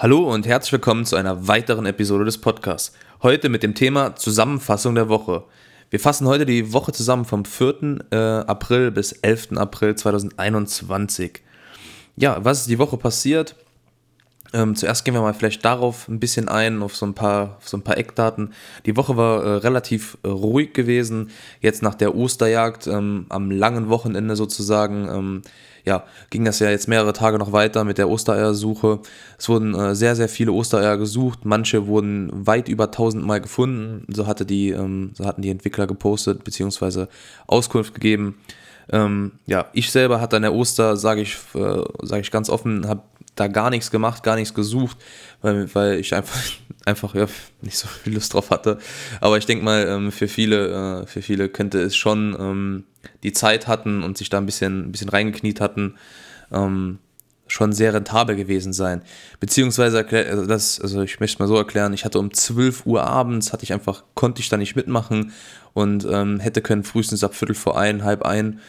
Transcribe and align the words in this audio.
Hallo 0.00 0.32
und 0.32 0.46
herzlich 0.46 0.70
willkommen 0.70 1.04
zu 1.04 1.16
einer 1.16 1.48
weiteren 1.48 1.84
Episode 1.84 2.24
des 2.24 2.38
Podcasts. 2.38 2.96
Heute 3.20 3.48
mit 3.48 3.64
dem 3.64 3.74
Thema 3.74 4.14
Zusammenfassung 4.14 4.94
der 4.94 5.08
Woche. 5.08 5.42
Wir 5.90 5.98
fassen 5.98 6.28
heute 6.28 6.46
die 6.46 6.72
Woche 6.72 6.92
zusammen 6.92 7.24
vom 7.24 7.44
4. 7.44 8.06
Äh, 8.12 8.16
April 8.16 8.92
bis 8.92 9.10
11. 9.10 9.56
April 9.56 9.96
2021. 9.96 11.40
Ja, 12.14 12.44
was 12.44 12.60
ist 12.60 12.70
die 12.70 12.78
Woche 12.78 12.96
passiert? 12.96 13.56
Ähm, 14.54 14.74
zuerst 14.74 15.04
gehen 15.04 15.14
wir 15.14 15.20
mal 15.20 15.34
vielleicht 15.34 15.64
darauf 15.64 16.08
ein 16.08 16.20
bisschen 16.20 16.48
ein, 16.48 16.82
auf 16.82 16.96
so 16.96 17.04
ein 17.04 17.14
paar, 17.14 17.58
so 17.64 17.76
ein 17.76 17.82
paar 17.82 17.98
Eckdaten. 17.98 18.54
Die 18.86 18.96
Woche 18.96 19.16
war 19.16 19.42
äh, 19.42 19.48
relativ 19.56 20.16
äh, 20.22 20.28
ruhig 20.28 20.72
gewesen. 20.72 21.30
Jetzt 21.60 21.82
nach 21.82 21.94
der 21.94 22.14
Osterjagd, 22.14 22.86
ähm, 22.86 23.26
am 23.28 23.50
langen 23.50 23.88
Wochenende 23.90 24.36
sozusagen, 24.36 25.08
ähm, 25.08 25.42
ja, 25.84 26.04
ging 26.30 26.44
das 26.44 26.58
ja 26.58 26.70
jetzt 26.70 26.88
mehrere 26.88 27.12
Tage 27.12 27.38
noch 27.38 27.52
weiter 27.52 27.84
mit 27.84 27.98
der 27.98 28.08
Ostereiersuche. 28.08 29.00
Es 29.38 29.48
wurden 29.48 29.74
äh, 29.74 29.94
sehr, 29.94 30.16
sehr 30.16 30.28
viele 30.28 30.52
Ostereier 30.52 30.96
gesucht. 30.96 31.44
Manche 31.44 31.86
wurden 31.86 32.30
weit 32.32 32.68
über 32.68 32.84
1000 32.84 33.24
Mal 33.24 33.40
gefunden. 33.40 34.04
So, 34.12 34.26
hatte 34.26 34.44
die, 34.44 34.70
ähm, 34.70 35.12
so 35.14 35.24
hatten 35.24 35.42
die 35.42 35.50
Entwickler 35.50 35.86
gepostet 35.86 36.44
bzw. 36.44 37.06
Auskunft 37.46 37.94
gegeben. 37.94 38.38
Ähm, 38.90 39.32
ja, 39.46 39.66
ich 39.72 39.90
selber 39.90 40.20
hatte 40.20 40.36
an 40.36 40.42
der 40.42 40.54
Oster, 40.54 40.96
sage 40.96 41.22
ich, 41.22 41.36
äh, 41.54 41.82
sag 42.02 42.20
ich 42.20 42.30
ganz 42.30 42.48
offen, 42.48 42.88
habe 42.88 43.02
da 43.38 43.48
gar 43.48 43.70
nichts 43.70 43.90
gemacht, 43.90 44.22
gar 44.22 44.36
nichts 44.36 44.54
gesucht, 44.54 44.96
weil, 45.42 45.72
weil 45.74 45.98
ich 45.98 46.14
einfach, 46.14 46.38
einfach 46.84 47.14
ja, 47.14 47.26
nicht 47.62 47.78
so 47.78 47.88
viel 47.88 48.14
Lust 48.14 48.34
drauf 48.34 48.50
hatte. 48.50 48.78
Aber 49.20 49.38
ich 49.38 49.46
denke 49.46 49.64
mal, 49.64 49.86
ähm, 49.88 50.12
für, 50.12 50.28
viele, 50.28 51.02
äh, 51.02 51.06
für 51.06 51.22
viele 51.22 51.48
könnte 51.48 51.80
es 51.80 51.96
schon 51.96 52.36
ähm, 52.38 52.84
die 53.22 53.32
Zeit 53.32 53.66
hatten 53.66 54.02
und 54.02 54.18
sich 54.18 54.28
da 54.28 54.38
ein 54.38 54.46
bisschen, 54.46 54.88
ein 54.88 54.92
bisschen 54.92 55.08
reingekniet 55.08 55.60
hatten, 55.60 55.96
ähm, 56.52 56.98
schon 57.46 57.72
sehr 57.72 57.94
rentabel 57.94 58.36
gewesen 58.36 58.74
sein. 58.74 59.00
Beziehungsweise, 59.40 60.06
also 60.06 60.46
das, 60.46 60.80
also 60.80 61.02
ich 61.02 61.18
möchte 61.18 61.36
es 61.36 61.38
mal 61.38 61.48
so 61.48 61.56
erklären, 61.56 61.94
ich 61.94 62.04
hatte 62.04 62.18
um 62.18 62.32
12 62.32 62.84
Uhr 62.84 63.04
abends, 63.04 63.54
hatte 63.54 63.64
ich 63.64 63.72
einfach, 63.72 64.04
konnte 64.14 64.42
ich 64.42 64.50
da 64.50 64.58
nicht 64.58 64.76
mitmachen 64.76 65.32
und 65.72 66.04
hätte 66.04 66.60
können 66.60 66.84
frühestens 66.84 67.24
ab 67.24 67.34
Viertel 67.34 67.54
vor 67.54 67.78
ein, 67.78 68.04
halb 68.04 68.22
ein 68.22 68.60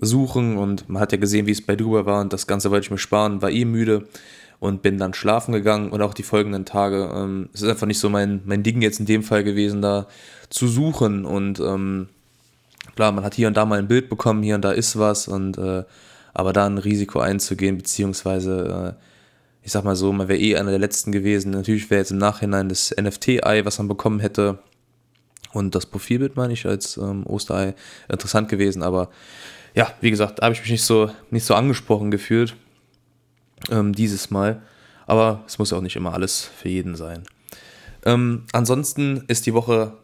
suchen 0.00 0.56
und 0.56 0.88
man 0.88 1.00
hat 1.00 1.12
ja 1.12 1.18
gesehen, 1.18 1.46
wie 1.46 1.52
es 1.52 1.64
bei 1.64 1.76
Dubai 1.76 2.06
war 2.06 2.20
und 2.20 2.32
das 2.32 2.46
Ganze 2.46 2.70
wollte 2.70 2.84
ich 2.84 2.90
mir 2.90 2.98
sparen, 2.98 3.42
war 3.42 3.50
eh 3.50 3.64
müde 3.64 4.08
und 4.60 4.82
bin 4.82 4.98
dann 4.98 5.14
schlafen 5.14 5.52
gegangen 5.52 5.90
und 5.90 6.02
auch 6.02 6.14
die 6.14 6.22
folgenden 6.22 6.64
Tage. 6.64 7.10
Ähm, 7.14 7.48
es 7.52 7.62
ist 7.62 7.68
einfach 7.68 7.86
nicht 7.86 7.98
so 7.98 8.08
mein, 8.08 8.42
mein 8.44 8.62
Ding 8.62 8.82
jetzt 8.82 9.00
in 9.00 9.06
dem 9.06 9.22
Fall 9.22 9.44
gewesen, 9.44 9.82
da 9.82 10.06
zu 10.50 10.68
suchen 10.68 11.24
und 11.24 11.60
ähm, 11.60 12.08
Klar, 12.94 13.12
man 13.12 13.24
hat 13.24 13.34
hier 13.34 13.48
und 13.48 13.56
da 13.56 13.64
mal 13.64 13.78
ein 13.78 13.88
Bild 13.88 14.08
bekommen, 14.08 14.42
hier 14.42 14.54
und 14.54 14.62
da 14.62 14.70
ist 14.70 14.98
was, 14.98 15.26
und 15.26 15.58
äh, 15.58 15.84
aber 16.32 16.52
da 16.52 16.66
ein 16.66 16.78
Risiko 16.78 17.20
einzugehen, 17.20 17.76
beziehungsweise, 17.76 18.96
äh, 18.96 19.04
ich 19.62 19.72
sag 19.72 19.84
mal 19.84 19.96
so, 19.96 20.12
man 20.12 20.28
wäre 20.28 20.38
eh 20.38 20.56
einer 20.56 20.70
der 20.70 20.78
letzten 20.78 21.10
gewesen. 21.10 21.50
Natürlich 21.52 21.90
wäre 21.90 22.00
jetzt 22.00 22.10
im 22.10 22.18
Nachhinein 22.18 22.68
das 22.68 22.94
NFT-Ei, 22.96 23.64
was 23.64 23.78
man 23.78 23.88
bekommen 23.88 24.20
hätte, 24.20 24.58
und 25.52 25.74
das 25.74 25.86
Profilbild, 25.86 26.36
meine 26.36 26.52
ich, 26.52 26.66
als 26.66 26.96
ähm, 26.96 27.24
Osterei 27.26 27.74
interessant 28.08 28.48
gewesen, 28.48 28.82
aber 28.82 29.10
ja, 29.74 29.92
wie 30.00 30.10
gesagt, 30.10 30.40
habe 30.40 30.54
ich 30.54 30.60
mich 30.60 30.70
nicht 30.70 30.84
so, 30.84 31.10
nicht 31.30 31.44
so 31.44 31.54
angesprochen 31.54 32.10
gefühlt, 32.10 32.54
ähm, 33.70 33.92
dieses 33.92 34.30
Mal. 34.30 34.62
Aber 35.06 35.42
es 35.46 35.58
muss 35.58 35.70
ja 35.70 35.76
auch 35.76 35.82
nicht 35.82 35.96
immer 35.96 36.14
alles 36.14 36.42
für 36.42 36.68
jeden 36.68 36.96
sein. 36.96 37.24
Ähm, 38.06 38.44
ansonsten 38.52 39.24
ist 39.28 39.46
die 39.46 39.54
Woche 39.54 39.94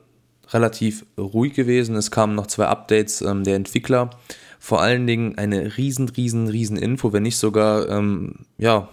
relativ 0.51 1.07
ruhig 1.17 1.55
gewesen. 1.55 1.97
Es 1.97 2.11
kamen 2.11 2.35
noch 2.35 2.49
zwei 2.49 2.67
Updates 2.67 3.23
ähm, 3.23 3.45
der 3.45 3.57
Entwickler. 3.57 4.11
Vor 4.59 4.83
allen 4.83 5.07
Dingen 5.07 5.39
eine 5.39 5.77
riesen, 5.79 6.09
riesen, 6.09 6.49
riesen 6.49 6.77
Info, 6.77 7.13
wenn 7.13 7.23
nicht 7.23 7.39
sogar, 7.39 7.89
ähm, 7.89 8.47
ja, 8.59 8.89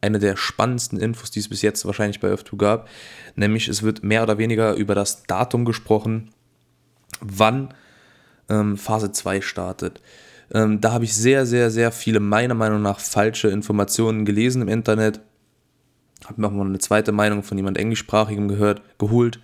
eine 0.00 0.18
der 0.18 0.36
spannendsten 0.36 0.98
Infos, 0.98 1.30
die 1.30 1.40
es 1.40 1.48
bis 1.48 1.62
jetzt 1.62 1.86
wahrscheinlich 1.86 2.20
bei 2.20 2.32
Earth2 2.32 2.56
gab. 2.56 2.88
Nämlich 3.36 3.68
es 3.68 3.82
wird 3.82 4.02
mehr 4.02 4.22
oder 4.22 4.38
weniger 4.38 4.74
über 4.74 4.94
das 4.94 5.22
Datum 5.22 5.64
gesprochen, 5.64 6.30
wann 7.20 7.72
ähm, 8.48 8.76
Phase 8.76 9.12
2 9.12 9.40
startet. 9.40 10.00
Ähm, 10.52 10.80
da 10.80 10.92
habe 10.92 11.04
ich 11.04 11.14
sehr, 11.14 11.46
sehr, 11.46 11.70
sehr 11.70 11.92
viele 11.92 12.20
meiner 12.20 12.54
Meinung 12.54 12.82
nach 12.82 13.00
falsche 13.00 13.48
Informationen 13.48 14.24
gelesen 14.24 14.62
im 14.62 14.68
Internet. 14.68 15.20
Habe 16.26 16.40
mir 16.40 16.46
auch 16.48 16.52
mal 16.52 16.66
eine 16.66 16.78
zweite 16.78 17.12
Meinung 17.12 17.42
von 17.42 17.56
jemand 17.56 17.78
Englischsprachigem 17.78 18.48
gehört, 18.48 18.82
geholt 18.98 19.40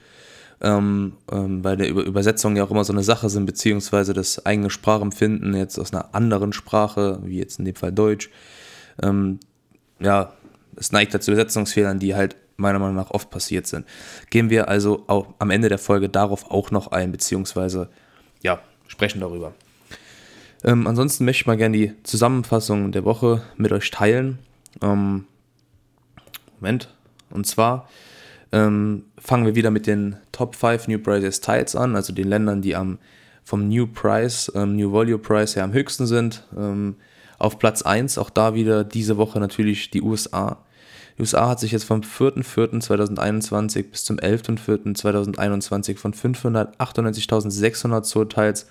ähm, 0.60 1.14
ähm, 1.30 1.64
weil 1.64 1.76
der 1.76 1.88
Über 1.88 2.04
Übersetzungen 2.04 2.56
ja 2.56 2.64
auch 2.64 2.70
immer 2.70 2.84
so 2.84 2.92
eine 2.92 3.02
Sache 3.02 3.28
sind, 3.30 3.46
beziehungsweise 3.46 4.12
das 4.12 4.44
eigene 4.44 4.70
Sprachempfinden 4.70 5.54
jetzt 5.54 5.78
aus 5.78 5.92
einer 5.92 6.14
anderen 6.14 6.52
Sprache, 6.52 7.20
wie 7.22 7.38
jetzt 7.38 7.58
in 7.58 7.64
dem 7.64 7.74
Fall 7.74 7.92
Deutsch, 7.92 8.30
ähm, 9.02 9.40
ja, 10.00 10.34
es 10.76 10.92
neigt 10.92 11.14
dazu 11.14 11.30
Übersetzungsfehlern, 11.30 11.98
die 11.98 12.14
halt 12.14 12.36
meiner 12.56 12.78
Meinung 12.78 12.96
nach 12.96 13.10
oft 13.10 13.30
passiert 13.30 13.66
sind. 13.66 13.86
Gehen 14.28 14.50
wir 14.50 14.68
also 14.68 15.04
auch 15.06 15.34
am 15.38 15.50
Ende 15.50 15.68
der 15.70 15.78
Folge 15.78 16.08
darauf 16.08 16.50
auch 16.50 16.70
noch 16.70 16.88
ein, 16.88 17.10
beziehungsweise 17.10 17.88
ja, 18.42 18.60
sprechen 18.90 19.20
darüber. 19.20 19.54
Ähm, 20.64 20.86
ansonsten 20.86 21.24
möchte 21.24 21.42
ich 21.42 21.46
mal 21.46 21.56
gerne 21.56 21.76
die 21.76 21.92
Zusammenfassung 22.02 22.92
der 22.92 23.04
Woche 23.04 23.42
mit 23.56 23.72
euch 23.72 23.90
teilen. 23.90 24.38
Ähm, 24.82 25.24
Moment. 26.58 26.94
Und 27.30 27.46
zwar 27.46 27.88
ähm, 28.52 29.04
fangen 29.16 29.46
wir 29.46 29.54
wieder 29.54 29.70
mit 29.70 29.86
den 29.86 30.16
Top 30.32 30.56
5 30.56 30.88
New 30.88 30.98
Prices 30.98 31.40
Tiles 31.40 31.76
an, 31.76 31.94
also 31.94 32.12
den 32.12 32.28
Ländern, 32.28 32.60
die 32.62 32.74
am 32.76 32.98
vom 33.44 33.68
New 33.68 33.86
Price, 33.86 34.52
ähm, 34.54 34.76
New 34.76 34.92
Volume 34.92 35.18
Price 35.18 35.56
her 35.56 35.64
am 35.64 35.72
höchsten 35.72 36.06
sind. 36.06 36.46
Ähm, 36.56 36.96
auf 37.38 37.58
Platz 37.58 37.82
1 37.82 38.18
auch 38.18 38.28
da 38.28 38.54
wieder 38.54 38.84
diese 38.84 39.16
Woche 39.16 39.40
natürlich 39.40 39.90
die 39.90 40.02
USA. 40.02 40.58
Die 41.16 41.22
USA 41.22 41.48
hat 41.48 41.60
sich 41.60 41.72
jetzt 41.72 41.84
vom 41.84 42.02
4.4.2021 42.02 43.90
bis 43.90 44.04
zum 44.04 44.18
11.4.2021 44.18 45.96
von 45.96 46.12
598.600 46.12 48.02
Zoll-Teils 48.02 48.66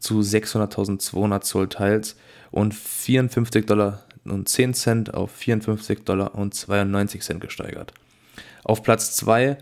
zu 0.00 0.20
600.200 0.20 1.40
Zoll-Teils 1.40 2.16
und 2.50 2.74
54 2.74 3.66
Dollar 3.66 4.04
und 4.24 4.48
10 4.48 4.74
Cent 4.74 5.14
auf 5.14 5.30
54 5.30 6.04
Dollar 6.04 6.34
und 6.34 6.54
92 6.54 7.22
Cent 7.22 7.40
gesteigert. 7.40 7.92
Auf 8.64 8.82
Platz 8.82 9.16
2 9.16 9.58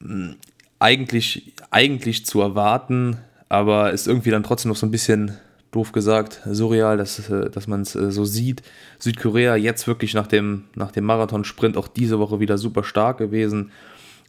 hm, 0.00 0.36
eigentlich, 0.78 1.54
eigentlich 1.70 2.24
zu 2.24 2.40
erwarten, 2.40 3.18
aber 3.48 3.92
ist 3.92 4.06
irgendwie 4.06 4.30
dann 4.30 4.42
trotzdem 4.42 4.70
noch 4.70 4.76
so 4.76 4.86
ein 4.86 4.90
bisschen 4.90 5.36
doof 5.72 5.92
gesagt, 5.92 6.40
surreal, 6.46 6.96
dass, 6.96 7.30
äh, 7.30 7.50
dass 7.50 7.66
man 7.66 7.82
es 7.82 7.94
äh, 7.94 8.10
so 8.10 8.24
sieht. 8.24 8.62
Südkorea 8.98 9.56
jetzt 9.56 9.86
wirklich 9.86 10.14
nach 10.14 10.26
dem, 10.26 10.64
nach 10.74 10.90
dem 10.90 11.04
Marathonsprint 11.04 11.76
auch 11.76 11.88
diese 11.88 12.18
Woche 12.18 12.40
wieder 12.40 12.58
super 12.58 12.82
stark 12.82 13.18
gewesen. 13.18 13.70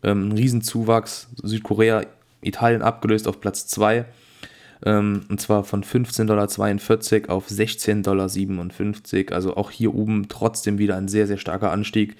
Ähm, 0.03 0.29
ein 0.29 0.31
Riesenzuwachs. 0.33 1.27
Südkorea, 1.41 2.03
Italien 2.41 2.81
abgelöst 2.81 3.27
auf 3.27 3.39
Platz 3.39 3.67
2. 3.67 4.05
Ähm, 4.85 5.21
und 5.29 5.39
zwar 5.39 5.63
von 5.63 5.83
15,42 5.83 6.25
Dollar 6.25 7.35
auf 7.35 7.47
16,57 7.47 8.01
Dollar. 9.25 9.35
Also 9.35 9.55
auch 9.55 9.71
hier 9.71 9.93
oben 9.93 10.27
trotzdem 10.27 10.77
wieder 10.77 10.95
ein 10.97 11.07
sehr, 11.07 11.27
sehr 11.27 11.37
starker 11.37 11.71
Anstieg. 11.71 12.15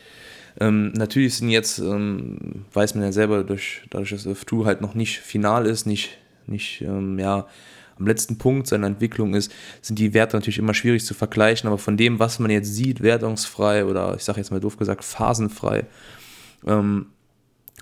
Ähm, 0.59 0.91
natürlich 0.93 1.35
sind 1.35 1.49
jetzt, 1.49 1.79
ähm, 1.79 2.65
weiß 2.73 2.95
man 2.95 3.03
ja 3.03 3.11
selber, 3.11 3.43
durch, 3.43 3.81
dadurch, 3.89 4.11
dass 4.11 4.27
F2 4.27 4.65
halt 4.65 4.81
noch 4.81 4.95
nicht 4.95 5.19
final 5.19 5.65
ist, 5.65 5.85
nicht, 5.85 6.17
nicht 6.45 6.81
ähm, 6.81 7.17
ja, 7.19 7.47
am 7.97 8.07
letzten 8.07 8.37
Punkt 8.37 8.67
seiner 8.67 8.87
Entwicklung 8.87 9.33
ist, 9.33 9.51
sind 9.81 9.97
die 9.97 10.13
Werte 10.13 10.35
natürlich 10.35 10.57
immer 10.57 10.73
schwierig 10.73 11.05
zu 11.05 11.13
vergleichen, 11.13 11.67
aber 11.67 11.77
von 11.77 11.97
dem, 11.97 12.19
was 12.19 12.39
man 12.39 12.51
jetzt 12.51 12.73
sieht, 12.73 13.01
wertungsfrei 13.01 13.85
oder 13.85 14.15
ich 14.15 14.23
sage 14.23 14.39
jetzt 14.39 14.51
mal 14.51 14.59
doof 14.59 14.77
gesagt, 14.77 15.03
phasenfrei, 15.03 15.85
ähm, 16.67 17.07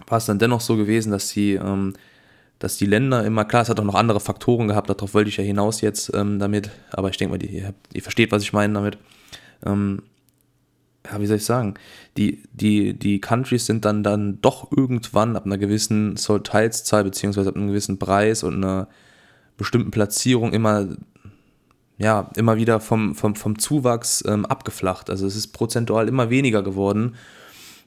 war 0.08 0.18
es 0.18 0.26
dann 0.26 0.40
dennoch 0.40 0.62
so 0.62 0.78
gewesen, 0.78 1.12
dass 1.12 1.30
die, 1.30 1.54
ähm, 1.54 1.94
dass 2.60 2.78
die 2.78 2.86
Länder 2.86 3.26
immer, 3.26 3.46
klar, 3.46 3.64
es 3.64 3.70
hat 3.70 3.80
auch 3.80 3.86
noch 3.86 3.96
andere 3.96 4.20
Faktoren 4.20 4.68
gehabt, 4.68 4.90
darauf 4.90 5.14
wollte 5.14 5.30
ich 5.30 5.38
ja 5.38 5.44
hinaus 5.44 5.82
jetzt 5.82 6.14
ähm, 6.14 6.40
damit, 6.40 6.70
aber 6.92 7.10
ich 7.10 7.18
denke 7.18 7.38
mal, 7.38 7.44
ihr, 7.44 7.74
ihr, 7.94 8.02
versteht, 8.02 8.32
was 8.32 8.44
ich 8.44 8.54
meine 8.54 8.74
damit. 8.74 8.98
Ähm, 9.66 10.04
ja, 11.10 11.20
wie 11.22 11.26
soll 11.26 11.38
ich 11.38 11.46
sagen, 11.46 11.76
die, 12.18 12.44
die, 12.52 12.94
die 12.94 13.22
Countries 13.22 13.66
sind 13.66 13.86
dann, 13.86 14.04
dann 14.04 14.42
doch 14.42 14.70
irgendwann 14.76 15.38
ab 15.38 15.46
einer 15.46 15.58
gewissen 15.58 16.16
Teilszahl 16.44 17.06
beziehungsweise 17.06 17.50
ab 17.50 17.56
einem 17.56 17.70
gewissen 17.70 17.98
Preis 17.98 18.44
und 18.44 18.56
einer 18.56 18.90
bestimmten 19.58 19.92
Platzierung 19.92 20.52
immer, 20.52 20.88
ja, 21.98 22.30
immer 22.36 22.58
wieder 22.58 22.82
vom, 22.82 23.16
vom, 23.16 23.36
vom 23.36 23.58
Zuwachs 23.58 24.24
ähm, 24.28 24.46
abgeflacht. 24.46 25.10
Also 25.10 25.26
es 25.26 25.38
ist 25.38 25.48
prozentual 25.48 26.10
immer 26.10 26.30
weniger 26.30 26.62
geworden. 26.62 27.16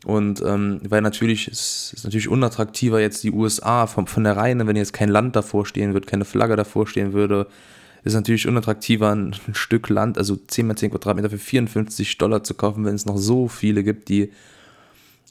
Und 0.05 0.43
ähm, 0.45 0.81
weil 0.89 1.01
natürlich, 1.01 1.49
es 1.49 1.93
ist 1.93 2.05
natürlich 2.05 2.29
unattraktiver 2.29 3.01
jetzt 3.01 3.23
die 3.23 3.31
USA 3.31 3.87
von, 3.87 4.07
von 4.07 4.25
der 4.25 4.37
Reihe, 4.37 4.67
wenn 4.67 4.77
jetzt 4.77 4.93
kein 4.93 5.09
Land 5.09 5.37
davor 5.37 5.65
stehen 5.65 5.93
würde, 5.93 6.07
keine 6.07 6.25
Flagge 6.25 6.57
davor 6.57 6.87
stehen 6.87 7.13
würde, 7.13 7.47
ist 8.05 8.15
natürlich 8.15 8.49
unattraktiver, 8.49 9.15
ein, 9.15 9.37
ein 9.47 9.55
Stück 9.55 9.89
Land, 9.89 10.19
also 10.19 10.35
10 10.37 10.67
mal 10.67 10.77
10 10.77 10.91
Quadratmeter 10.91 11.31
für 11.31 11.39
54 11.39 12.19
Dollar 12.19 12.43
zu 12.43 12.55
kaufen, 12.55 12.85
wenn 12.85 12.97
es 12.97 13.07
noch 13.07 13.17
so 13.17 13.47
viele 13.47 13.85
gibt, 13.85 14.09
die 14.09 14.33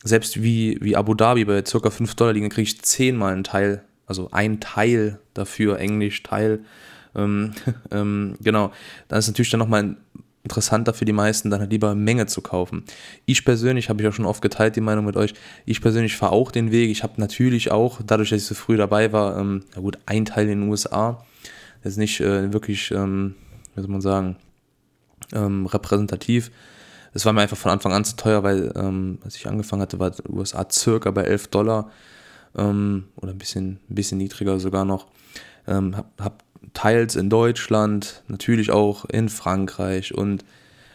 selbst 0.04 0.42
wie, 0.42 0.78
wie 0.82 0.96
Abu 0.96 1.14
Dhabi 1.14 1.44
bei 1.44 1.62
ca. 1.62 1.90
5 1.90 2.16
Dollar 2.16 2.34
liegen, 2.34 2.50
kriege 2.50 2.64
ich 2.64 2.82
10 2.82 3.18
mal 3.18 3.34
einen 3.34 3.44
Teil, 3.44 3.84
also 4.08 4.30
ein 4.32 4.62
Teil 4.62 5.20
dafür, 5.34 5.80
Englisch 5.80 6.24
Teil. 6.24 6.62
Ähm, 7.14 7.52
ähm, 7.92 8.36
genau, 8.42 8.72
dann 9.10 9.20
ist 9.20 9.28
natürlich 9.28 9.52
dann 9.52 9.60
nochmal 9.60 9.84
ein 9.84 9.98
interessanter 10.44 10.94
für 10.94 11.06
die 11.06 11.14
meisten, 11.14 11.50
dann 11.50 11.60
halt 11.60 11.72
lieber 11.72 11.94
Menge 11.96 12.26
zu 12.26 12.42
kaufen. 12.42 12.84
Ich 13.26 13.46
persönlich, 13.46 13.90
habe 13.90 14.02
ich 14.02 14.08
auch 14.08 14.14
schon 14.14 14.26
oft 14.26 14.42
geteilt, 14.42 14.76
die 14.76 14.82
Meinung 14.82 15.06
mit 15.06 15.16
euch, 15.16 15.34
ich 15.66 15.82
persönlich 15.82 16.18
fahre 16.18 16.32
auch 16.32 16.52
den 16.52 16.72
Weg. 16.72 16.90
Ich 16.90 17.04
habe 17.04 17.14
natürlich 17.18 17.72
auch, 17.72 18.02
dadurch, 18.06 18.30
dass 18.30 18.42
ich 18.42 18.48
so 18.48 18.56
früh 18.56 18.78
dabei 18.78 19.14
war, 19.14 19.38
ähm, 19.38 19.64
ja 19.76 19.82
gut, 19.82 20.00
ein 20.06 20.26
Teil 20.26 20.50
in 20.50 20.62
den 20.62 20.70
USA. 20.70 21.24
Das 21.84 21.94
ist 21.94 21.98
nicht 21.98 22.20
äh, 22.22 22.52
wirklich, 22.54 22.92
ähm, 22.92 23.36
wie 23.76 23.82
soll 23.82 23.90
man 23.90 24.02
sagen, 24.02 24.36
ähm, 25.34 25.66
repräsentativ. 25.66 26.52
Es 27.14 27.26
war 27.26 27.34
mir 27.34 27.42
einfach 27.42 27.58
von 27.58 27.72
Anfang 27.72 27.94
an 27.94 28.06
zu 28.06 28.16
teuer, 28.16 28.44
weil 28.44 28.72
ähm, 28.76 29.20
als 29.24 29.36
ich 29.36 29.48
angefangen 29.48 29.82
hatte, 29.82 30.00
war 30.00 30.12
USA 30.30 30.66
circa 30.72 31.12
bei 31.12 31.24
11 31.24 31.48
Dollar 31.48 31.92
ähm, 32.58 33.06
oder 33.16 33.32
ein 33.32 33.38
bisschen, 33.38 33.80
ein 33.90 33.96
bisschen 33.96 34.18
niedriger 34.18 34.60
sogar 34.60 34.86
noch. 34.86 35.08
Ähm, 35.72 35.96
hab, 35.98 36.22
hab 36.22 36.44
teils 36.74 37.16
in 37.16 37.30
Deutschland, 37.30 38.24
natürlich 38.28 38.72
auch 38.72 39.06
in 39.06 39.30
Frankreich 39.30 40.14
und 40.14 40.46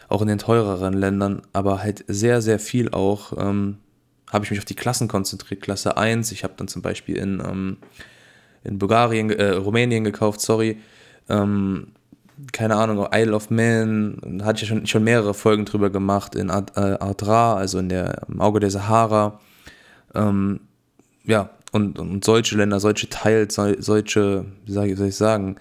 auch 0.09 0.21
in 0.21 0.27
den 0.27 0.37
teureren 0.37 0.93
Ländern, 0.93 1.41
aber 1.53 1.83
halt 1.83 2.05
sehr, 2.07 2.41
sehr 2.41 2.59
viel 2.59 2.89
auch 2.89 3.33
ähm, 3.37 3.77
habe 4.31 4.43
ich 4.43 4.51
mich 4.51 4.59
auf 4.59 4.65
die 4.65 4.75
Klassen 4.75 5.07
konzentriert. 5.07 5.61
Klasse 5.61 5.97
1, 5.97 6.31
ich 6.31 6.43
habe 6.43 6.53
dann 6.57 6.67
zum 6.67 6.81
Beispiel 6.81 7.17
in, 7.17 7.39
ähm, 7.39 7.77
in 8.63 8.77
Bulgarien, 8.77 9.29
äh, 9.29 9.51
Rumänien 9.51 10.03
gekauft, 10.03 10.41
sorry. 10.41 10.77
Ähm, 11.29 11.93
keine 12.51 12.75
Ahnung, 12.75 13.07
Isle 13.11 13.33
of 13.33 13.49
Man, 13.49 14.41
hatte 14.43 14.63
ich 14.63 14.69
schon, 14.69 14.85
schon 14.85 15.03
mehrere 15.03 15.33
Folgen 15.33 15.65
drüber 15.65 15.89
gemacht, 15.89 16.35
in 16.35 16.51
Adra, 16.51 17.55
also 17.55 17.79
in 17.79 17.89
der, 17.89 18.27
im 18.27 18.41
Auge 18.41 18.59
der 18.59 18.69
Sahara. 18.69 19.39
Ähm, 20.13 20.59
ja, 21.23 21.49
und, 21.71 21.99
und 21.99 22.23
solche 22.23 22.57
Länder, 22.57 22.79
solche 22.79 23.09
Teils, 23.09 23.55
solche, 23.55 24.45
wie 24.65 24.71
soll 24.71 25.07
ich 25.07 25.15
sagen, 25.15 25.57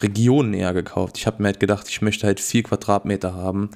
Regionen 0.00 0.54
eher 0.54 0.72
gekauft. 0.72 1.18
Ich 1.18 1.26
habe 1.26 1.42
mir 1.42 1.48
halt 1.48 1.60
gedacht, 1.60 1.88
ich 1.88 2.02
möchte 2.02 2.26
halt 2.26 2.40
vier 2.40 2.62
Quadratmeter 2.62 3.34
haben. 3.34 3.70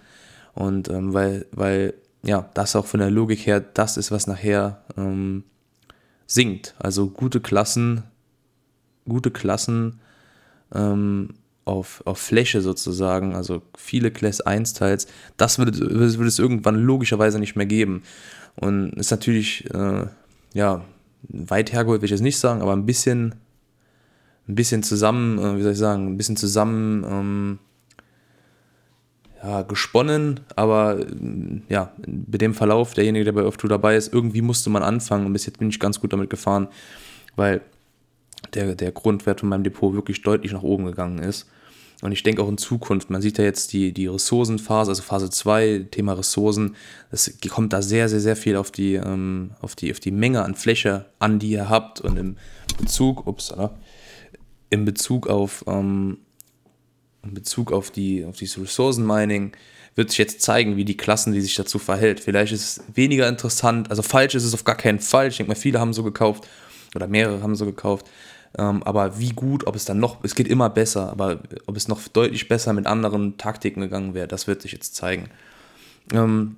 Und 0.55 0.89
ähm, 0.89 1.13
weil, 1.13 1.47
weil, 1.53 1.95
ja, 2.23 2.49
das 2.55 2.77
auch 2.77 2.87
von 2.87 3.01
der 3.01 3.11
Logik 3.11 3.47
her 3.47 3.61
das 3.61 3.97
ist, 3.97 4.11
was 4.11 4.27
nachher 4.27 4.83
ähm, 4.97 5.45
sinkt. 6.27 6.75
Also 6.79 7.09
gute 7.11 7.41
Klassen, 7.41 8.05
gute 9.07 9.31
Klassen 9.31 10.01
ähm, 10.75 11.35
auf, 11.67 12.03
auf 12.07 12.19
Fläche 12.19 12.61
sozusagen, 12.61 13.35
also 13.35 13.63
viele 13.77 14.11
Class 14.11 14.41
1 14.41 14.75
Teils, 14.75 15.07
das 15.37 15.59
würde, 15.59 15.79
würde 15.79 16.27
es 16.27 16.39
irgendwann 16.39 16.77
logischerweise 16.77 17.39
nicht 17.39 17.57
mehr 17.57 17.67
geben. 17.67 18.03
Und 18.57 18.95
ist 18.95 19.11
natürlich, 19.11 19.69
äh, 19.75 20.07
ja, 20.55 20.85
weit 21.29 21.73
hergeholt 21.73 22.01
will 22.01 22.07
ich 22.07 22.11
jetzt 22.13 22.21
nicht 22.21 22.39
sagen, 22.39 22.63
aber 22.63 22.73
ein 22.73 22.87
bisschen, 22.87 23.35
ein 24.49 24.55
bisschen 24.55 24.83
zusammen, 24.83 25.39
äh, 25.39 25.57
wie 25.57 25.63
soll 25.63 25.73
ich 25.73 25.79
sagen, 25.79 26.09
ein 26.09 26.17
bisschen 26.17 26.37
zusammen 26.37 27.05
ähm, 27.05 27.59
ja, 29.43 29.63
gesponnen, 29.63 30.41
aber 30.57 31.01
äh, 31.01 31.61
ja, 31.69 31.93
bei 32.07 32.39
dem 32.39 32.55
Verlauf, 32.55 32.95
derjenige, 32.95 33.25
der 33.25 33.33
bei 33.33 33.43
Off2 33.43 33.69
dabei 33.69 33.97
ist, 33.97 34.13
irgendwie 34.13 34.43
musste 34.43 34.71
man 34.71 34.83
anfangen 34.83 35.27
und 35.27 35.33
bis 35.33 35.47
jetzt 35.47 35.59
bin 35.59 35.69
ich 35.69 35.81
ganz 35.81 36.01
gut 36.01 36.13
damit 36.13 36.31
gefahren, 36.31 36.69
weil 37.37 37.61
der, 38.55 38.75
der 38.75 38.93
Grundwert 38.93 39.41
von 39.41 39.49
meinem 39.49 39.65
Depot 39.65 39.95
wirklich 39.95 40.23
deutlich 40.23 40.53
nach 40.53 40.63
oben 40.63 40.87
gegangen 40.87 41.19
ist. 41.19 41.49
Und 42.03 42.13
ich 42.13 42.23
denke 42.23 42.43
auch 42.43 42.49
in 42.49 42.59
Zukunft, 42.59 43.09
man 43.09 43.23
sieht 43.23 43.39
ja 43.39 43.45
jetzt 43.45 43.73
die, 43.73 43.93
die 43.93 44.07
Ressourcenphase, 44.07 44.91
also 44.91 45.03
Phase 45.03 45.31
2, 45.31 45.87
Thema 45.91 46.13
Ressourcen, 46.15 46.77
es 47.11 47.39
kommt 47.49 47.73
da 47.73 47.83
sehr, 47.83 48.09
sehr, 48.09 48.21
sehr 48.21 48.37
viel 48.37 48.57
auf 48.57 48.71
die, 48.71 48.95
ähm, 48.95 49.53
auf 49.61 49.75
die, 49.75 49.91
auf 49.91 50.01
die 50.01 50.11
Menge 50.11 50.43
an 50.43 50.55
Fläche 50.55 51.07
an, 51.19 51.39
die 51.39 51.51
ihr 51.51 51.69
habt 51.69 52.01
und 52.01 52.19
im 52.19 52.37
Bezug, 52.79 53.27
ups, 53.27 53.55
in 54.71 54.85
Bezug 54.85 55.29
auf, 55.29 55.65
ähm, 55.67 56.19
in 57.23 57.35
Bezug 57.35 57.73
auf 57.73 57.91
die, 57.91 58.25
auf 58.25 58.37
dieses 58.37 58.61
Ressourcenmining 58.61 59.53
wird 59.95 60.11
sich 60.11 60.19
jetzt 60.19 60.43
zeigen, 60.43 60.77
wie 60.77 60.85
die 60.85 60.97
Klassen, 60.97 61.33
die 61.33 61.41
sich 61.41 61.55
dazu 61.55 61.79
verhält. 61.79 62.21
Vielleicht 62.21 62.53
ist 62.53 62.79
es 62.79 62.85
weniger 62.95 63.29
interessant, 63.29 63.91
also 63.91 64.03
falsch 64.03 64.35
ist 64.35 64.45
es 64.45 64.53
auf 64.53 64.65
gar 64.65 64.77
keinen 64.77 64.99
Fall. 64.99 65.29
Ich 65.29 65.37
denke 65.37 65.53
mal, 65.53 65.57
viele 65.57 65.81
haben 65.81 65.93
so 65.93 66.03
gekauft 66.03 66.49
oder 66.95 67.07
mehrere 67.07 67.43
haben 67.43 67.55
so 67.55 67.65
gekauft. 67.65 68.11
Ähm, 68.57 68.83
aber 68.85 69.19
wie 69.19 69.31
gut, 69.31 69.67
ob 69.67 69.75
es 69.75 69.85
dann 69.85 69.99
noch, 69.99 70.23
es 70.23 70.35
geht 70.35 70.47
immer 70.47 70.71
besser, 70.71 71.11
aber 71.11 71.41
ob 71.67 71.77
es 71.77 71.89
noch 71.89 72.07
deutlich 72.09 72.49
besser 72.49 72.73
mit 72.73 72.87
anderen 72.87 73.37
Taktiken 73.37 73.81
gegangen 73.81 74.15
wäre, 74.15 74.29
das 74.29 74.47
wird 74.47 74.63
sich 74.63 74.73
jetzt 74.73 74.95
zeigen. 74.95 75.29
Ähm, 76.13 76.57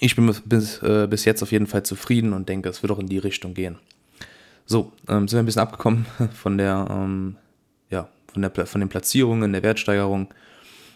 ich 0.00 0.14
bin 0.14 0.34
bis, 0.44 0.82
äh, 0.82 1.06
bis 1.08 1.24
jetzt 1.24 1.42
auf 1.42 1.52
jeden 1.52 1.66
Fall 1.66 1.84
zufrieden 1.84 2.32
und 2.34 2.48
denke, 2.48 2.68
es 2.68 2.82
wird 2.82 2.92
auch 2.92 2.98
in 2.98 3.06
die 3.06 3.18
Richtung 3.18 3.54
gehen. 3.54 3.78
So, 4.66 4.92
ähm, 5.08 5.26
sind 5.26 5.38
wir 5.38 5.42
ein 5.42 5.46
bisschen 5.46 5.62
abgekommen 5.62 6.06
von 6.34 6.58
der, 6.58 6.86
ja, 7.90 8.08
von, 8.32 8.42
der, 8.42 8.66
von 8.66 8.80
den 8.80 8.88
Platzierungen, 8.88 9.52
der 9.52 9.62
Wertsteigerung. 9.62 10.28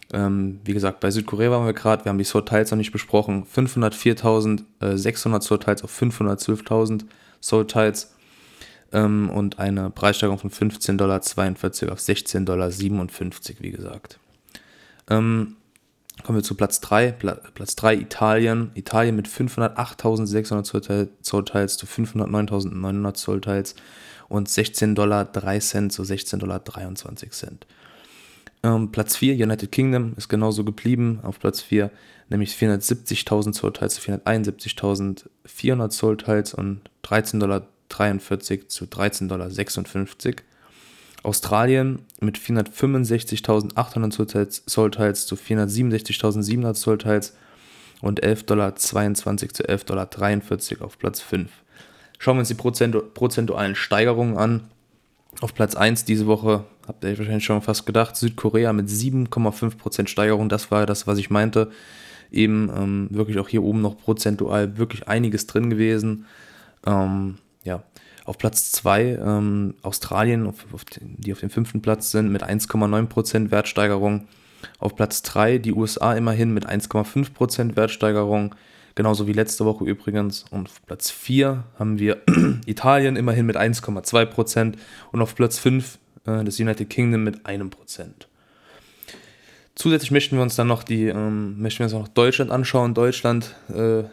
Wie 0.08 0.72
gesagt, 0.72 1.00
bei 1.00 1.10
Südkorea 1.10 1.50
waren 1.50 1.66
wir 1.66 1.72
gerade, 1.72 2.04
wir 2.04 2.10
haben 2.10 2.18
die 2.18 2.24
Sword 2.24 2.48
Tiles 2.48 2.70
noch 2.70 2.78
nicht 2.78 2.92
besprochen. 2.92 3.44
504.600 3.44 5.40
Sword 5.42 5.64
Tiles 5.64 5.82
auf 5.82 6.00
512.000 6.00 7.06
Sword 7.42 7.72
Tiles 7.72 8.15
ähm, 8.92 9.30
und 9.30 9.58
eine 9.58 9.90
Preissteigerung 9.90 10.38
von 10.38 10.50
15,42 10.50 10.96
Dollar 10.96 11.16
auf 11.92 11.98
16,57 11.98 12.44
Dollar, 12.44 12.70
wie 13.60 13.70
gesagt. 13.70 14.18
Ähm, 15.08 15.56
kommen 16.22 16.38
wir 16.38 16.42
zu 16.42 16.54
Platz 16.54 16.80
3. 16.80 17.12
Pla 17.12 17.34
Platz 17.54 17.76
3 17.76 17.94
Italien. 17.96 18.70
Italien 18.74 19.16
mit 19.16 19.28
508.600 19.28 21.08
Zollteils 21.22 21.76
zu 21.76 21.86
509.900 21.86 23.14
Zollteils 23.14 23.74
und 24.28 24.48
16,03 24.48 24.94
Dollar 24.94 25.32
zu 25.90 26.02
16,23 26.02 26.38
Dollar. 26.38 26.60
Ähm, 28.62 28.90
Platz 28.90 29.16
4 29.16 29.34
United 29.34 29.70
Kingdom 29.70 30.14
ist 30.16 30.28
genauso 30.28 30.64
geblieben 30.64 31.20
auf 31.22 31.38
Platz 31.38 31.60
4, 31.60 31.90
nämlich 32.30 32.54
470.000 32.54 33.52
Zollteils 33.52 33.94
zu 33.94 34.00
471.400 34.00 35.90
Zollteils 35.90 36.54
und 36.54 36.90
13,03 37.04 37.38
Dollar 37.38 37.60
43 37.60 37.75
zu 37.88 38.84
13,56 38.84 39.28
Dollar. 39.28 39.50
Australien 41.22 42.00
mit 42.20 42.38
465.800 42.38 44.66
Zollteils 44.66 45.26
zu 45.26 45.34
467.700 45.34 46.74
Zollteils 46.74 47.34
und 48.00 48.22
11,22 48.22 48.46
Dollar 48.46 48.76
zu 48.76 48.94
11,43 48.94 49.84
Dollar 49.86 50.08
auf 50.86 50.98
Platz 50.98 51.20
5. 51.20 51.50
Schauen 52.18 52.36
wir 52.36 52.40
uns 52.40 52.48
die 52.48 52.54
prozentualen 52.54 53.74
Steigerungen 53.74 54.38
an. 54.38 54.62
Auf 55.40 55.54
Platz 55.54 55.74
1 55.74 56.04
diese 56.04 56.26
Woche, 56.26 56.64
habt 56.86 57.04
ihr 57.04 57.18
wahrscheinlich 57.18 57.44
schon 57.44 57.60
fast 57.60 57.84
gedacht, 57.84 58.16
Südkorea 58.16 58.72
mit 58.72 58.88
7,5% 58.88 60.06
Steigerung. 60.06 60.48
Das 60.48 60.70
war 60.70 60.86
das, 60.86 61.06
was 61.06 61.18
ich 61.18 61.28
meinte. 61.28 61.70
Eben 62.30 62.70
ähm, 62.74 63.08
wirklich 63.10 63.38
auch 63.38 63.48
hier 63.48 63.62
oben 63.62 63.82
noch 63.82 63.98
prozentual 63.98 64.78
wirklich 64.78 65.08
einiges 65.08 65.46
drin 65.46 65.70
gewesen. 65.70 66.26
Ähm, 66.86 67.36
ja, 67.66 67.82
auf 68.24 68.38
Platz 68.38 68.72
2 68.72 69.18
ähm, 69.22 69.74
Australien, 69.82 70.46
auf, 70.46 70.66
auf 70.72 70.84
den, 70.84 71.16
die 71.18 71.32
auf 71.32 71.40
dem 71.40 71.50
fünften 71.50 71.82
Platz 71.82 72.10
sind, 72.10 72.30
mit 72.32 72.42
1,9% 72.42 73.50
Wertsteigerung. 73.50 74.26
Auf 74.78 74.96
Platz 74.96 75.22
3 75.22 75.58
die 75.58 75.72
USA 75.72 76.14
immerhin 76.14 76.52
mit 76.52 76.66
1,5% 76.66 77.76
Wertsteigerung, 77.76 78.54
genauso 78.94 79.26
wie 79.26 79.32
letzte 79.32 79.64
Woche 79.64 79.84
übrigens. 79.84 80.44
Und 80.50 80.68
auf 80.68 80.84
Platz 80.86 81.10
4 81.10 81.64
haben 81.78 81.98
wir 81.98 82.22
Italien 82.66 83.16
immerhin 83.16 83.46
mit 83.46 83.56
1,2% 83.56 84.74
und 85.12 85.22
auf 85.22 85.34
Platz 85.34 85.58
5 85.58 85.98
äh, 86.26 86.44
das 86.44 86.58
United 86.58 86.90
Kingdom 86.90 87.22
mit 87.22 87.46
1%. 87.46 87.70
Zusätzlich 89.76 90.10
möchten 90.10 90.36
wir 90.36 90.42
uns 90.42 90.56
dann 90.56 90.68
noch 90.68 90.82
die, 90.82 91.04
ähm, 91.04 91.60
möchten 91.60 91.80
wir 91.80 91.84
uns 91.84 91.92
noch 91.92 92.08
Deutschland 92.08 92.50
anschauen. 92.50 92.94
Deutschland 92.94 93.54
äh, 93.68 94.04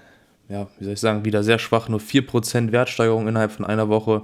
ja, 0.49 0.67
wie 0.77 0.83
soll 0.83 0.93
ich 0.93 0.99
sagen, 0.99 1.25
wieder 1.25 1.43
sehr 1.43 1.59
schwach, 1.59 1.89
nur 1.89 1.99
4% 1.99 2.71
Wertsteigerung 2.71 3.27
innerhalb 3.27 3.51
von 3.51 3.65
einer 3.65 3.89
Woche 3.89 4.23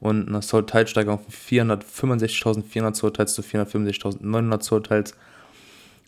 und 0.00 0.28
eine 0.28 0.40
Zollteilsteigerung 0.40 1.20
von 1.20 1.32
465.400 1.32 2.92
Zollteils 2.92 3.34
zu 3.34 3.42
465.900 3.42 4.60
Zollteils. 4.60 5.14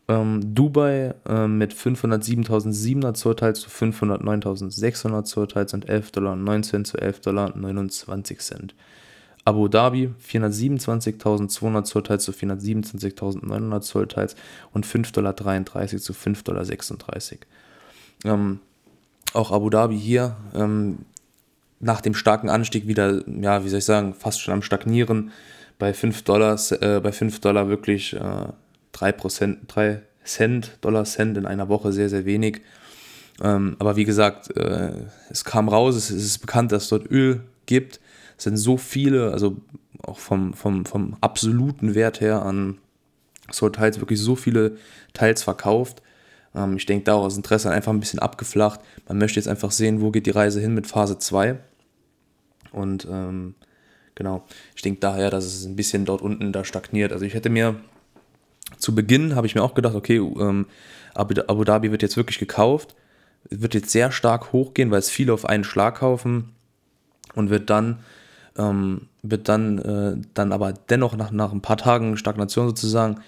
Ähm, 0.09 0.54
Dubai 0.54 1.14
äh, 1.28 1.47
mit 1.47 1.75
507.700 1.75 3.14
Zollteils 3.14 3.61
zu 3.61 3.71
509.600 3.71 5.25
Zollteils 5.25 5.75
und 5.75 5.88
11,19 5.88 6.12
Dollar 6.12 6.85
zu 6.85 6.99
11,29 6.99 8.50
Dollar. 8.50 8.75
Abu 9.45 9.69
Dhabi 9.69 10.11
427.200 10.28 11.85
Zollteils 11.85 12.25
zu 12.25 12.33
427.900 12.33 13.81
Zollteils 13.81 14.37
und 14.73 14.87
5,33 14.87 15.12
Dollar 15.12 15.37
zu 15.37 16.12
5,36 16.12 17.38
Dollar. 18.25 18.35
Ähm, 18.35 18.61
auch 19.33 19.51
Abu 19.51 19.71
Dhabi 19.71 19.99
hier 19.99 20.37
ähm, 20.55 20.99
nach 21.81 22.01
dem 22.01 22.15
starken 22.15 22.49
Anstieg 22.49 22.87
wieder, 22.87 23.23
ja, 23.27 23.65
wie 23.65 23.69
soll 23.69 23.79
ich 23.79 23.85
sagen, 23.85 24.15
fast 24.15 24.41
schon 24.41 24.55
am 24.55 24.62
Stagnieren. 24.62 25.33
Bei 25.79 25.93
5 25.93 26.23
Dollar, 26.23 26.59
äh, 26.81 27.01
bei 27.01 27.12
5 27.12 27.41
Dollar 27.41 27.69
wirklich 27.69 28.15
äh, 28.15 28.47
3%, 28.95 29.57
3 29.67 30.03
Cent, 30.25 30.79
Dollar 30.81 31.05
Cent 31.05 31.37
in 31.37 31.47
einer 31.47 31.69
Woche 31.69 31.93
sehr, 31.93 32.09
sehr 32.09 32.25
wenig. 32.25 32.61
Ähm, 33.43 33.77
aber 33.79 33.97
wie 33.97 34.05
gesagt, 34.05 34.57
äh, 34.57 34.93
es 35.31 35.45
kam 35.45 35.69
raus, 35.69 35.97
es 35.97 36.11
ist 36.11 36.39
bekannt, 36.39 36.71
dass 36.71 36.85
es 36.85 36.89
dort 36.91 37.11
Öl 37.11 37.41
gibt. 37.67 38.01
Es 38.39 38.45
sind 38.45 38.57
so 38.57 38.77
viele, 38.77 39.33
also 39.33 39.57
auch 40.03 40.19
vom, 40.19 40.55
vom, 40.55 40.85
vom 40.85 41.17
absoluten 41.21 41.95
Wert 41.95 42.21
her 42.21 42.43
an 42.45 42.79
so 43.51 43.69
Teils 43.69 44.01
wirklich 44.01 44.21
so 44.21 44.37
viele 44.37 44.77
Teils 45.12 45.43
verkauft, 45.43 46.03
Ähm, 46.55 46.77
ich 46.77 46.87
denke, 46.87 47.05
daraus 47.05 47.37
Interesse 47.37 47.71
einfach 47.71 47.93
ein 47.93 48.01
bisschen 48.01 48.19
abgeflacht. 48.19 48.81
Man 49.09 49.19
möchte 49.19 49.39
jetzt 49.39 49.49
einfach 49.49 49.71
sehen, 49.71 50.01
wo 50.01 50.11
geht 50.11 50.27
die 50.27 50.31
Reise 50.31 50.61
hin 50.61 50.75
mit 50.75 50.87
Phase 50.87 51.19
2. 51.19 51.59
Und 52.73 53.07
ähm, 53.11 53.55
genau, 54.15 54.45
ich 54.75 54.83
denke 54.83 55.01
daher, 55.01 55.31
dass 55.31 55.45
es 55.45 55.65
ein 55.65 55.77
bisschen 55.77 56.05
dort 56.05 56.23
unten 56.23 56.53
da 56.53 56.65
stagniert. 56.65 57.13
Also 57.13 57.25
ich 57.25 57.35
hätte 57.35 57.51
mir 57.51 57.77
zu 58.79 58.95
Beginn, 58.95 59.35
habe 59.35 59.47
ich 59.47 59.55
mir 59.55 59.63
auch 59.63 59.75
gedacht, 59.75 59.95
okay, 59.95 60.17
ähm, 60.17 60.67
Abu 61.15 61.65
Dhabi 61.65 61.91
wird 61.91 62.03
jetzt 62.03 62.17
wirklich 62.17 62.39
gekauft, 62.39 62.95
wird 63.51 63.75
jetzt 63.75 63.91
sehr 63.91 64.11
stark 64.13 64.53
hochgehen, 64.53 64.91
weil 64.91 64.99
es 64.99 65.11
viele 65.11 65.35
auf 65.35 65.45
einen 65.45 65.65
Schlag 65.65 65.97
kaufen 65.97 66.55
und 67.35 67.51
wird 67.51 67.69
dann 67.69 67.99
ähm, 68.57 69.09
wird 69.23 69.49
dann, 69.49 69.79
äh, 69.79 70.17
dann 70.35 70.53
aber 70.53 70.73
dennoch 70.73 71.17
nach, 71.17 71.31
nach 71.31 71.53
ein 71.53 71.63
paar 71.63 71.77
Tagen 71.77 72.17
Stagnation 72.17 72.67
sozusagen 72.69 73.21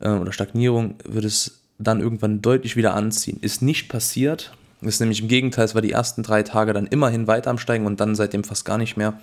äh, 0.00 0.08
oder 0.08 0.32
Stagnierung, 0.32 0.96
wird 1.04 1.24
es 1.24 1.62
dann 1.78 2.00
irgendwann 2.00 2.42
deutlich 2.42 2.76
wieder 2.76 2.94
anziehen. 2.94 3.38
Ist 3.40 3.62
nicht 3.62 3.88
passiert. 3.88 4.52
Ist 4.82 5.00
nämlich 5.00 5.22
im 5.22 5.28
Gegenteil, 5.28 5.64
es 5.64 5.74
war 5.74 5.82
die 5.82 5.92
ersten 5.92 6.22
drei 6.22 6.42
Tage 6.42 6.72
dann 6.72 6.86
immerhin 6.86 7.26
weiter 7.26 7.50
am 7.50 7.58
Steigen 7.58 7.86
und 7.86 8.00
dann 8.00 8.14
seitdem 8.14 8.44
fast 8.44 8.64
gar 8.64 8.78
nicht 8.78 8.96
mehr. 8.96 9.20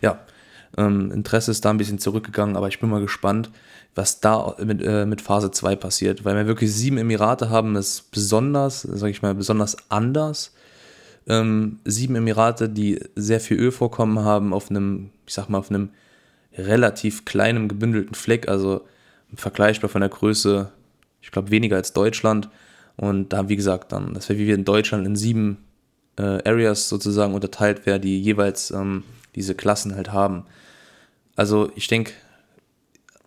Ja, 0.00 0.20
ähm, 0.76 1.10
Interesse 1.12 1.50
ist 1.50 1.64
da 1.64 1.70
ein 1.70 1.78
bisschen 1.78 1.98
zurückgegangen, 1.98 2.56
aber 2.56 2.68
ich 2.68 2.80
bin 2.80 2.88
mal 2.88 3.00
gespannt, 3.00 3.50
was 3.94 4.20
da 4.20 4.56
mit, 4.64 4.82
äh, 4.82 5.04
mit 5.04 5.20
Phase 5.20 5.50
2 5.50 5.76
passiert. 5.76 6.24
Weil 6.24 6.36
wir 6.36 6.46
wirklich 6.46 6.72
sieben 6.72 6.98
Emirate 6.98 7.50
haben, 7.50 7.76
ist 7.76 8.10
besonders, 8.10 8.82
sage 8.82 9.10
ich 9.10 9.22
mal, 9.22 9.34
besonders 9.34 9.76
anders 9.90 10.52
ähm, 11.26 11.78
sieben 11.84 12.16
Emirate, 12.16 12.68
die 12.68 13.00
sehr 13.14 13.40
viel 13.40 13.58
Ölvorkommen 13.58 14.24
haben, 14.24 14.52
auf 14.52 14.70
einem, 14.70 15.10
ich 15.26 15.34
sag 15.34 15.48
mal, 15.48 15.58
auf 15.58 15.70
einem 15.70 15.90
relativ 16.56 17.24
kleinen 17.24 17.68
gebündelten 17.68 18.14
Fleck, 18.14 18.48
also 18.48 18.82
vergleichbar 19.34 19.88
von 19.88 20.00
der 20.00 20.10
Größe, 20.10 20.70
ich 21.22 21.30
glaube, 21.30 21.50
weniger 21.50 21.76
als 21.76 21.92
Deutschland. 21.92 22.50
Und 22.96 23.32
da, 23.32 23.48
wie 23.48 23.56
gesagt, 23.56 23.92
dann, 23.92 24.12
das 24.12 24.28
wäre 24.28 24.38
wie 24.38 24.46
wir 24.48 24.54
in 24.54 24.64
Deutschland 24.64 25.06
in 25.06 25.16
sieben 25.16 25.58
äh, 26.18 26.46
Areas 26.46 26.88
sozusagen 26.88 27.34
unterteilt 27.34 27.86
wäre, 27.86 27.98
die 27.98 28.20
jeweils 28.20 28.70
ähm, 28.70 29.04
diese 29.34 29.54
Klassen 29.54 29.94
halt 29.96 30.12
haben. 30.12 30.44
Also 31.36 31.70
ich 31.74 31.88
denke, 31.88 32.12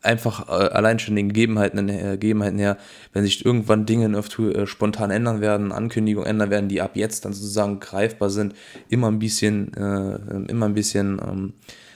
einfach 0.06 0.48
äh, 0.48 0.52
allein 0.52 1.00
schon 1.00 1.16
den 1.16 1.30
Gegebenheiten, 1.30 1.90
äh, 1.90 2.12
Gegebenheiten 2.12 2.60
her, 2.60 2.78
wenn 3.14 3.24
sich 3.24 3.44
irgendwann 3.44 3.86
Dinge 3.86 4.06
in 4.06 4.16
Öftu 4.16 4.50
äh, 4.50 4.68
spontan 4.68 5.12
ändern 5.12 5.42
werden, 5.42 5.72
Ankündigungen 5.72 6.30
ändern 6.30 6.52
werden, 6.52 6.70
die 6.70 6.82
ab 6.82 6.92
jetzt 6.96 7.26
dann 7.26 7.34
sozusagen 7.34 7.80
greifbar 7.80 8.30
sind, 8.30 8.54
immer 8.88 9.08
ein 9.08 9.20
bisschen, 9.20 9.74
äh, 9.74 10.50
immer 10.50 10.68
ein 10.68 10.76
bisschen 10.76 11.20
ähm, 11.28 11.54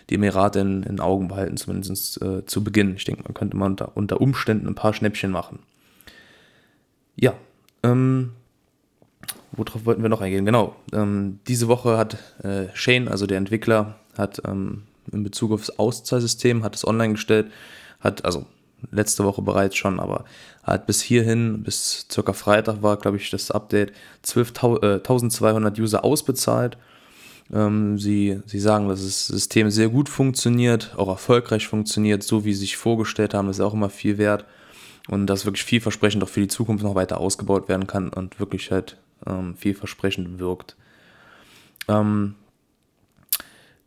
die 0.09 0.15
Emirate 0.15 0.59
in, 0.59 0.83
in 0.83 0.99
Augen 0.99 1.27
behalten, 1.27 1.57
zumindest 1.57 2.21
äh, 2.21 2.45
zu 2.45 2.63
Beginn. 2.63 2.95
Ich 2.95 3.05
denke, 3.05 3.23
man 3.23 3.35
könnte 3.35 3.55
mal 3.55 3.67
unter, 3.67 3.95
unter 3.95 4.19
Umständen 4.19 4.67
ein 4.67 4.75
paar 4.75 4.93
Schnäppchen 4.93 5.31
machen. 5.31 5.59
Ja, 7.19 7.33
ähm, 7.83 8.31
worauf 9.51 9.85
wollten 9.85 10.01
wir 10.01 10.09
noch 10.09 10.21
eingehen? 10.21 10.45
Genau, 10.45 10.75
ähm, 10.93 11.39
diese 11.47 11.67
Woche 11.67 11.97
hat 11.97 12.17
äh, 12.43 12.67
Shane, 12.73 13.09
also 13.09 13.27
der 13.27 13.37
Entwickler, 13.37 13.95
hat 14.17 14.41
ähm, 14.47 14.83
in 15.11 15.23
Bezug 15.23 15.51
aufs 15.51 15.69
Auszahlsystem, 15.69 16.63
hat 16.63 16.75
es 16.75 16.87
online 16.87 17.13
gestellt, 17.13 17.51
hat, 17.99 18.23
also 18.23 18.45
letzte 18.91 19.25
Woche 19.25 19.41
bereits 19.41 19.75
schon, 19.75 19.99
aber 19.99 20.23
hat 20.63 20.87
bis 20.87 21.01
hierhin, 21.01 21.63
bis 21.63 22.07
circa 22.09 22.31
Freitag 22.31 22.81
war, 22.81 22.95
glaube 22.95 23.17
ich, 23.17 23.29
das 23.29 23.51
Update, 23.51 23.91
12, 24.21 24.53
äh, 24.81 24.93
1200 24.95 25.77
User 25.77 26.05
ausbezahlt. 26.05 26.77
Ähm, 27.51 27.97
sie, 27.97 28.39
sie 28.45 28.59
sagen, 28.59 28.87
dass 28.87 29.03
das 29.03 29.27
System 29.27 29.71
sehr 29.71 29.89
gut 29.89 30.07
funktioniert, 30.07 30.93
auch 30.95 31.09
erfolgreich 31.09 31.67
funktioniert, 31.67 32.23
so 32.23 32.45
wie 32.45 32.53
sie 32.53 32.61
sich 32.61 32.77
vorgestellt 32.77 33.33
haben, 33.33 33.49
ist 33.49 33.59
auch 33.59 33.73
immer 33.73 33.89
viel 33.89 34.17
wert 34.17 34.45
und 35.09 35.27
dass 35.27 35.45
wirklich 35.45 35.63
vielversprechend 35.63 36.23
auch 36.23 36.29
für 36.29 36.41
die 36.41 36.47
Zukunft 36.47 36.83
noch 36.83 36.95
weiter 36.95 37.19
ausgebaut 37.19 37.67
werden 37.67 37.87
kann 37.87 38.09
und 38.09 38.39
wirklich 38.39 38.71
halt 38.71 38.97
ähm, 39.25 39.55
vielversprechend 39.55 40.39
wirkt. 40.39 40.75
Ähm, 41.87 42.35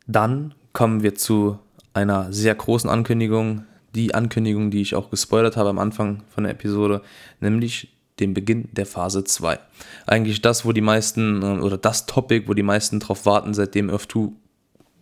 dann 0.05 0.53
kommen 0.73 1.03
wir 1.03 1.15
zu 1.15 1.59
einer 1.93 2.31
sehr 2.33 2.55
großen 2.55 2.89
Ankündigung, 2.89 3.65
die 3.95 4.13
Ankündigung, 4.13 4.71
die 4.71 4.81
ich 4.81 4.95
auch 4.95 5.09
gespoilert 5.09 5.55
habe 5.55 5.69
am 5.69 5.79
Anfang 5.79 6.23
von 6.29 6.43
der 6.43 6.53
Episode, 6.53 7.01
nämlich 7.39 7.93
den 8.19 8.33
Beginn 8.33 8.69
der 8.71 8.85
Phase 8.85 9.23
2. 9.23 9.59
Eigentlich 10.05 10.41
das, 10.41 10.65
wo 10.65 10.71
die 10.71 10.81
meisten, 10.81 11.41
äh, 11.41 11.61
oder 11.61 11.77
das 11.77 12.05
Topic, 12.05 12.47
wo 12.47 12.53
die 12.53 12.63
meisten 12.63 12.99
drauf 12.99 13.25
warten, 13.25 13.53
seitdem 13.53 13.89
Earth 13.89 14.11
2 14.11 14.29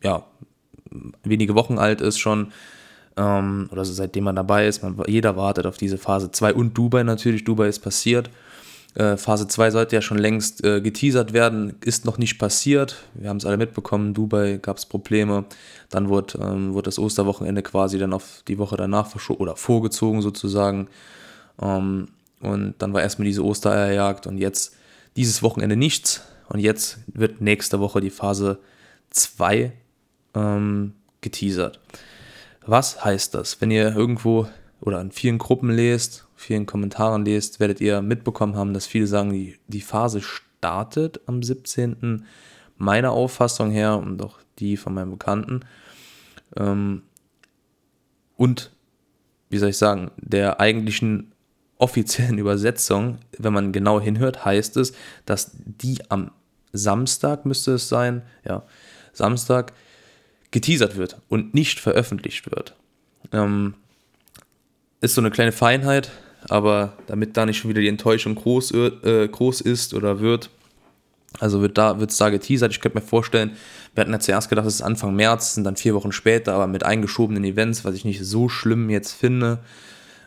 ja, 0.04 0.26
wenige 1.24 1.56
Wochen 1.56 1.78
alt 1.78 2.02
ist 2.02 2.20
schon, 2.20 2.52
ähm, 3.18 3.70
oder 3.72 3.86
so 3.86 3.94
seitdem 3.94 4.26
man 4.26 4.36
dabei 4.36 4.68
ist, 4.68 4.84
man, 4.84 4.98
jeder 5.08 5.36
wartet 5.36 5.66
auf 5.66 5.78
diese 5.78 5.98
Phase 5.98 6.32
2 6.32 6.54
und 6.54 6.78
Dubai 6.78 7.04
natürlich, 7.04 7.44
Dubai 7.44 7.68
ist 7.68 7.80
passiert. 7.80 8.30
Äh, 8.94 9.16
Phase 9.16 9.48
2 9.48 9.72
sollte 9.72 9.96
ja 9.96 10.02
schon 10.02 10.18
längst 10.18 10.64
äh, 10.66 10.82
geteasert 10.82 11.32
werden, 11.32 11.76
ist 11.84 12.06
noch 12.06 12.18
nicht 12.18 12.38
passiert. 12.38 13.04
Wir 13.14 13.30
haben 13.30 13.38
es 13.38 13.46
alle 13.46 13.58
mitbekommen, 13.58 14.14
Dubai 14.14 14.60
gab 14.62 14.78
es 14.78 14.86
Probleme. 14.86 15.46
Dann 15.90 16.10
wurde, 16.10 16.40
ähm, 16.42 16.74
wurde 16.74 16.86
das 16.86 17.00
Osterwochenende 17.00 17.62
quasi 17.62 17.98
dann 17.98 18.14
auf 18.14 18.44
die 18.48 18.58
Woche 18.58 18.76
danach 18.76 19.08
verschoben 19.08 19.42
oder 19.42 19.56
vorgezogen 19.56 20.22
sozusagen. 20.22 20.88
Ähm, 21.62 22.10
und 22.42 22.76
dann 22.80 22.94
war 22.94 23.02
erstmal 23.02 23.28
diese 23.28 23.46
Ostereierjagd 23.46 24.28
und 24.28 24.38
jetzt 24.38 24.76
dieses 25.16 25.42
Wochenende 25.42 25.76
nichts. 25.76 26.22
Und 26.50 26.60
jetzt 26.60 27.00
wird 27.08 27.40
nächste 27.40 27.80
Woche 27.80 28.02
die 28.02 28.10
Phase 28.10 28.60
2 29.12 29.72
ähm, 30.36 30.94
geteasert. 31.22 31.80
Was 32.66 33.04
heißt 33.04 33.34
das? 33.34 33.60
Wenn 33.60 33.72
ihr 33.72 33.96
irgendwo 33.96 34.48
oder 34.80 35.02
in 35.02 35.12
vielen 35.12 35.38
Gruppen 35.38 35.70
lest, 35.70 36.28
vielen 36.36 36.66
Kommentaren 36.66 37.26
lest, 37.26 37.60
werdet 37.60 37.82
ihr 37.82 38.02
mitbekommen 38.02 38.56
haben, 38.56 38.74
dass 38.74 38.88
viele 38.88 39.08
sagen, 39.08 39.32
die, 39.32 39.58
die 39.68 39.82
Phase 39.82 40.22
startet 40.22 41.22
am 41.28 41.44
17. 41.44 42.26
Meiner 42.78 43.12
Auffassung 43.12 43.72
her 43.72 43.98
und 43.98 44.22
auch 44.22 44.40
die 44.60 44.78
von 44.78 44.94
meinen 44.94 45.12
Bekannten. 45.12 45.62
Ähm, 46.56 47.04
und, 48.38 48.72
wie 49.50 49.58
soll 49.58 49.70
ich 49.70 49.78
sagen, 49.78 50.12
der 50.18 50.60
eigentlichen 50.60 51.32
offiziellen 51.78 52.38
Übersetzung, 52.40 53.20
wenn 53.38 53.54
man 53.54 53.72
genau 53.72 54.00
hinhört, 54.00 54.46
heißt 54.46 54.78
es, 54.78 54.94
dass 55.26 55.52
die 55.54 56.00
am 56.10 56.32
Samstag 56.74 57.46
müsste 57.46 57.74
es 57.74 57.90
sein, 57.90 58.24
ja, 58.46 58.64
Samstag 59.14 59.74
geteasert 60.52 60.98
wird 60.98 61.18
und 61.30 61.54
nicht 61.54 61.80
veröffentlicht 61.80 62.52
wird. 62.52 62.76
Ähm, 63.32 63.74
ist 65.00 65.16
so 65.16 65.22
eine 65.22 65.32
kleine 65.32 65.52
Feinheit, 65.52 66.12
aber 66.50 66.94
damit 67.08 67.38
da 67.38 67.46
nicht 67.46 67.58
schon 67.58 67.70
wieder 67.70 67.82
die 67.82 67.88
Enttäuschung 67.88 68.36
groß, 68.36 68.72
äh, 68.72 69.28
groß 69.28 69.62
ist 69.62 69.94
oder 69.94 70.20
wird, 70.20 70.50
also 71.40 71.62
wird 71.62 71.78
da, 71.78 72.00
wird 72.00 72.12
es 72.12 72.18
da 72.18 72.30
geteasert. 72.30 72.72
Ich 72.72 72.82
könnte 72.82 72.98
mir 72.98 73.04
vorstellen, 73.04 73.52
wir 73.96 74.02
hatten 74.02 74.12
ja 74.12 74.20
zuerst 74.20 74.50
gedacht, 74.50 74.68
es 74.68 74.76
ist 74.76 74.82
Anfang 74.82 75.16
März, 75.16 75.56
sind 75.56 75.64
dann 75.64 75.76
vier 75.76 75.96
Wochen 75.96 76.12
später, 76.12 76.54
aber 76.54 76.68
mit 76.68 76.84
eingeschobenen 76.84 77.44
Events, 77.44 77.86
was 77.86 77.96
ich 77.96 78.06
nicht 78.06 78.24
so 78.24 78.50
schlimm 78.50 78.90
jetzt 78.90 79.14
finde. 79.14 79.60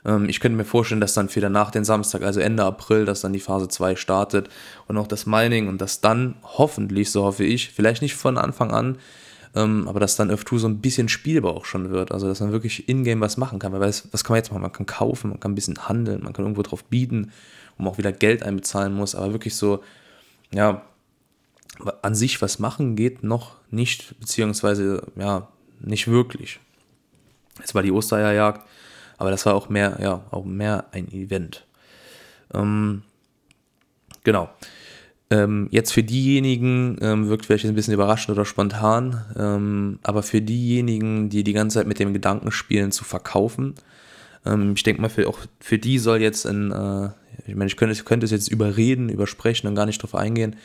Ähm, 0.04 0.28
ich 0.28 0.40
könnte 0.40 0.56
mir 0.56 0.64
vorstellen, 0.64 1.00
dass 1.00 1.14
dann 1.14 1.34
wieder 1.34 1.50
nach 1.50 1.70
den 1.70 1.84
Samstag, 1.84 2.22
also 2.22 2.40
Ende 2.40 2.64
April, 2.64 3.04
dass 3.04 3.20
dann 3.20 3.32
die 3.32 3.40
Phase 3.40 3.68
2 3.68 3.96
startet 3.96 4.48
und 4.86 4.96
auch 4.96 5.06
das 5.06 5.26
Mining 5.26 5.68
und 5.68 5.80
das 5.80 6.00
dann 6.00 6.36
hoffentlich, 6.42 7.10
so 7.10 7.24
hoffe 7.24 7.44
ich, 7.44 7.70
vielleicht 7.70 8.02
nicht 8.02 8.14
von 8.14 8.38
Anfang 8.38 8.70
an, 8.70 8.98
ähm, 9.54 9.87
aber 9.87 10.00
dass 10.00 10.16
dann 10.16 10.30
F2 10.30 10.58
so 10.58 10.68
ein 10.68 10.80
bisschen 10.80 11.08
spielbar 11.08 11.54
auch 11.54 11.64
schon 11.64 11.90
wird. 11.90 12.11
Also, 12.11 12.26
dass 12.26 12.40
man 12.40 12.52
wirklich 12.52 12.88
in-game 12.88 13.20
was 13.20 13.37
machen 13.37 13.58
kann. 13.58 13.73
Weil 13.73 13.80
was, 13.80 14.12
was 14.12 14.25
kann 14.25 14.34
man 14.34 14.38
jetzt 14.38 14.50
machen? 14.50 14.62
Man 14.62 14.73
kann 14.73 14.87
kaufen, 14.87 15.30
man 15.30 15.40
kann 15.40 15.52
ein 15.52 15.54
bisschen 15.54 15.88
handeln, 15.88 16.23
man 16.23 16.32
kann 16.32 16.44
irgendwo 16.44 16.62
drauf 16.62 16.84
bieten, 16.84 17.32
wo 17.76 17.84
man 17.84 17.92
auch 17.92 17.99
wieder 17.99 18.12
Geld 18.12 18.42
einbezahlen 18.42 18.94
muss. 18.94 19.14
Aber 19.14 19.32
wirklich 19.32 19.54
so, 19.54 19.82
ja, 20.52 20.82
an 22.02 22.14
sich 22.14 22.42
was 22.42 22.58
machen 22.58 22.96
geht 22.96 23.23
noch 23.23 23.56
nicht, 23.70 24.18
beziehungsweise, 24.20 25.06
ja, 25.16 25.49
nicht 25.80 26.08
wirklich. 26.08 26.61
Es 27.62 27.75
war 27.75 27.82
die 27.82 27.92
Ostereierjagd, 27.92 28.66
aber 29.18 29.30
das 29.30 29.46
war 29.46 29.54
auch 29.54 29.68
mehr, 29.68 29.99
ja, 30.00 30.25
auch 30.30 30.44
mehr 30.44 30.87
ein 30.92 31.12
Event. 31.12 31.64
Ähm, 32.52 33.02
genau. 34.25 34.49
Ähm, 35.30 35.68
jetzt 35.70 35.92
für 35.92 36.02
diejenigen 36.02 36.98
ähm, 37.00 37.28
wirkt 37.28 37.46
vielleicht 37.46 37.64
ein 37.64 37.74
bisschen 37.74 37.94
überraschend 37.94 38.36
oder 38.36 38.44
spontan, 38.44 39.24
ähm, 39.36 39.98
aber 40.02 40.22
für 40.22 40.42
diejenigen, 40.42 41.30
die 41.30 41.44
die 41.44 41.54
ganze 41.54 41.78
Zeit 41.78 41.86
mit 41.86 41.98
dem 41.98 42.12
Gedanken 42.12 42.52
spielen, 42.52 42.92
zu 42.92 43.04
verkaufen, 43.04 43.74
ähm, 44.44 44.74
ich 44.76 44.82
denke 44.82 45.00
mal, 45.00 45.08
für, 45.08 45.26
auch 45.28 45.38
für 45.60 45.78
die 45.78 45.98
soll 45.98 46.20
jetzt 46.20 46.46
ein, 46.46 46.70
äh, 46.72 47.08
ich 47.46 47.54
meine, 47.54 47.68
ich 47.68 47.76
könnte, 47.76 47.94
ich 47.94 48.04
könnte 48.04 48.26
es 48.26 48.32
jetzt 48.32 48.48
überreden, 48.48 49.08
übersprechen 49.08 49.66
und 49.66 49.74
gar 49.74 49.86
nicht 49.86 50.02
drauf 50.02 50.14
eingehen, 50.14 50.56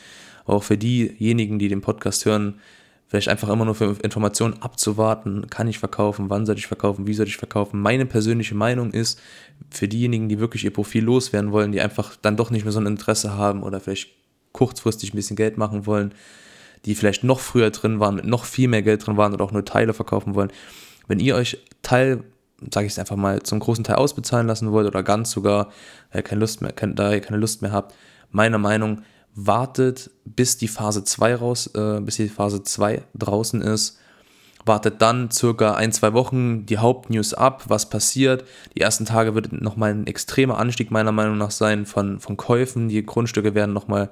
aber 0.44 0.58
auch 0.58 0.64
für 0.64 0.76
diejenigen, 0.78 1.58
die 1.58 1.68
den 1.68 1.80
Podcast 1.80 2.26
hören, 2.26 2.60
vielleicht 3.08 3.28
einfach 3.28 3.48
immer 3.48 3.64
nur 3.64 3.74
für 3.74 3.96
Informationen 4.02 4.62
abzuwarten, 4.62 5.48
kann 5.50 5.68
ich 5.68 5.78
verkaufen, 5.78 6.30
wann 6.30 6.46
soll 6.46 6.58
ich 6.58 6.68
verkaufen, 6.68 7.06
wie 7.06 7.14
soll 7.14 7.26
ich 7.26 7.38
verkaufen. 7.38 7.80
Meine 7.80 8.06
persönliche 8.06 8.54
Meinung 8.54 8.92
ist, 8.92 9.20
für 9.70 9.88
diejenigen, 9.88 10.28
die 10.28 10.38
wirklich 10.38 10.64
ihr 10.64 10.72
Profil 10.72 11.04
loswerden 11.04 11.50
wollen, 11.50 11.72
die 11.72 11.80
einfach 11.80 12.14
dann 12.20 12.36
doch 12.36 12.50
nicht 12.50 12.64
mehr 12.64 12.72
so 12.72 12.78
ein 12.78 12.86
Interesse 12.86 13.34
haben 13.34 13.62
oder 13.62 13.80
vielleicht 13.80 14.10
kurzfristig 14.60 15.14
ein 15.14 15.16
bisschen 15.16 15.36
Geld 15.36 15.56
machen 15.56 15.86
wollen, 15.86 16.12
die 16.84 16.94
vielleicht 16.94 17.24
noch 17.24 17.40
früher 17.40 17.70
drin 17.70 17.98
waren, 17.98 18.16
mit 18.16 18.26
noch 18.26 18.44
viel 18.44 18.68
mehr 18.68 18.82
Geld 18.82 19.06
drin 19.06 19.16
waren 19.16 19.32
oder 19.32 19.42
auch 19.42 19.52
nur 19.52 19.64
Teile 19.64 19.94
verkaufen 19.94 20.34
wollen. 20.34 20.52
Wenn 21.08 21.18
ihr 21.18 21.34
euch 21.34 21.58
Teil 21.82 22.24
sage 22.70 22.86
ich 22.86 22.92
es 22.92 22.98
einfach 22.98 23.16
mal, 23.16 23.42
zum 23.42 23.58
großen 23.58 23.84
Teil 23.84 23.96
ausbezahlen 23.96 24.46
lassen 24.46 24.70
wollt 24.70 24.86
oder 24.86 25.02
ganz 25.02 25.30
sogar, 25.30 25.70
äh, 26.10 26.20
keine 26.20 26.40
Lust 26.40 26.60
mehr, 26.60 26.72
da 26.72 27.10
ihr 27.10 27.22
keine 27.22 27.38
Lust 27.38 27.62
mehr 27.62 27.72
habt, 27.72 27.94
meiner 28.30 28.58
Meinung, 28.58 29.00
wartet, 29.34 30.10
bis 30.26 30.58
die 30.58 30.68
Phase 30.68 31.02
2 31.02 31.36
raus, 31.36 31.68
äh, 31.68 32.00
bis 32.02 32.16
die 32.16 32.28
Phase 32.28 32.62
2 32.62 33.02
draußen 33.14 33.62
ist 33.62 33.98
wartet 34.64 35.00
dann 35.00 35.30
circa 35.30 35.74
ein, 35.74 35.92
zwei 35.92 36.12
Wochen 36.12 36.66
die 36.66 36.78
Hauptnews 36.78 37.34
ab, 37.34 37.64
was 37.68 37.88
passiert. 37.88 38.44
Die 38.76 38.80
ersten 38.80 39.04
Tage 39.04 39.34
wird 39.34 39.52
nochmal 39.52 39.90
ein 39.90 40.06
extremer 40.06 40.58
Anstieg 40.58 40.90
meiner 40.90 41.12
Meinung 41.12 41.38
nach 41.38 41.50
sein 41.50 41.86
von, 41.86 42.20
von 42.20 42.36
Käufen. 42.36 42.88
Die 42.88 43.04
Grundstücke 43.04 43.54
werden 43.54 43.72
nochmal 43.72 44.10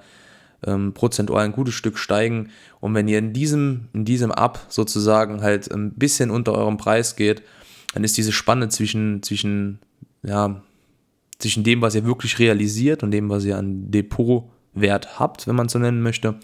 ähm, 0.66 0.92
prozentual 0.92 1.44
ein 1.44 1.52
gutes 1.52 1.74
Stück 1.74 1.98
steigen. 1.98 2.50
Und 2.80 2.94
wenn 2.94 3.08
ihr 3.08 3.18
in 3.18 3.32
diesem, 3.32 3.88
in 3.92 4.04
diesem 4.04 4.32
Ab 4.32 4.66
sozusagen 4.68 5.42
halt 5.42 5.70
ein 5.70 5.92
bisschen 5.92 6.30
unter 6.30 6.52
eurem 6.52 6.76
Preis 6.76 7.16
geht, 7.16 7.42
dann 7.94 8.04
ist 8.04 8.16
diese 8.16 8.32
Spanne 8.32 8.68
zwischen, 8.68 9.22
zwischen, 9.22 9.78
ja, 10.22 10.62
zwischen 11.38 11.64
dem, 11.64 11.80
was 11.80 11.94
ihr 11.94 12.04
wirklich 12.04 12.38
realisiert 12.38 13.02
und 13.02 13.12
dem, 13.12 13.30
was 13.30 13.44
ihr 13.44 13.56
an 13.56 13.90
Depotwert 13.90 15.18
habt, 15.18 15.46
wenn 15.46 15.56
man 15.56 15.68
so 15.68 15.78
nennen 15.78 16.02
möchte, 16.02 16.38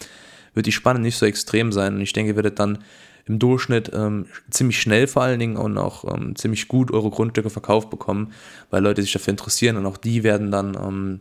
wird 0.54 0.66
die 0.66 0.73
Spanne 0.73 1.00
nicht 1.00 1.16
so 1.16 1.26
extrem 1.26 1.73
sein. 1.73 1.97
Und 1.97 2.00
ich 2.00 2.12
denke, 2.12 2.33
ihr 2.33 2.37
werdet 2.37 2.61
dann 2.61 2.78
im 3.26 3.38
Durchschnitt 3.38 3.90
ähm, 3.94 4.26
ziemlich 4.50 4.80
schnell 4.80 5.06
vor 5.06 5.23
allen 5.23 5.40
Dingen 5.40 5.56
und 5.56 5.78
auch 5.78 6.04
ähm, 6.14 6.37
ziemlich 6.37 6.68
gut 6.68 6.92
eure 6.92 7.11
Grundstücke 7.11 7.50
verkauft 7.50 7.90
bekommen, 7.90 8.33
weil 8.71 8.83
Leute 8.83 9.02
sich 9.02 9.12
dafür 9.12 9.33
interessieren 9.33 9.76
und 9.76 9.87
auch 9.87 9.97
die 9.97 10.23
werden 10.23 10.50
dann 10.50 10.75
ähm, 10.75 11.21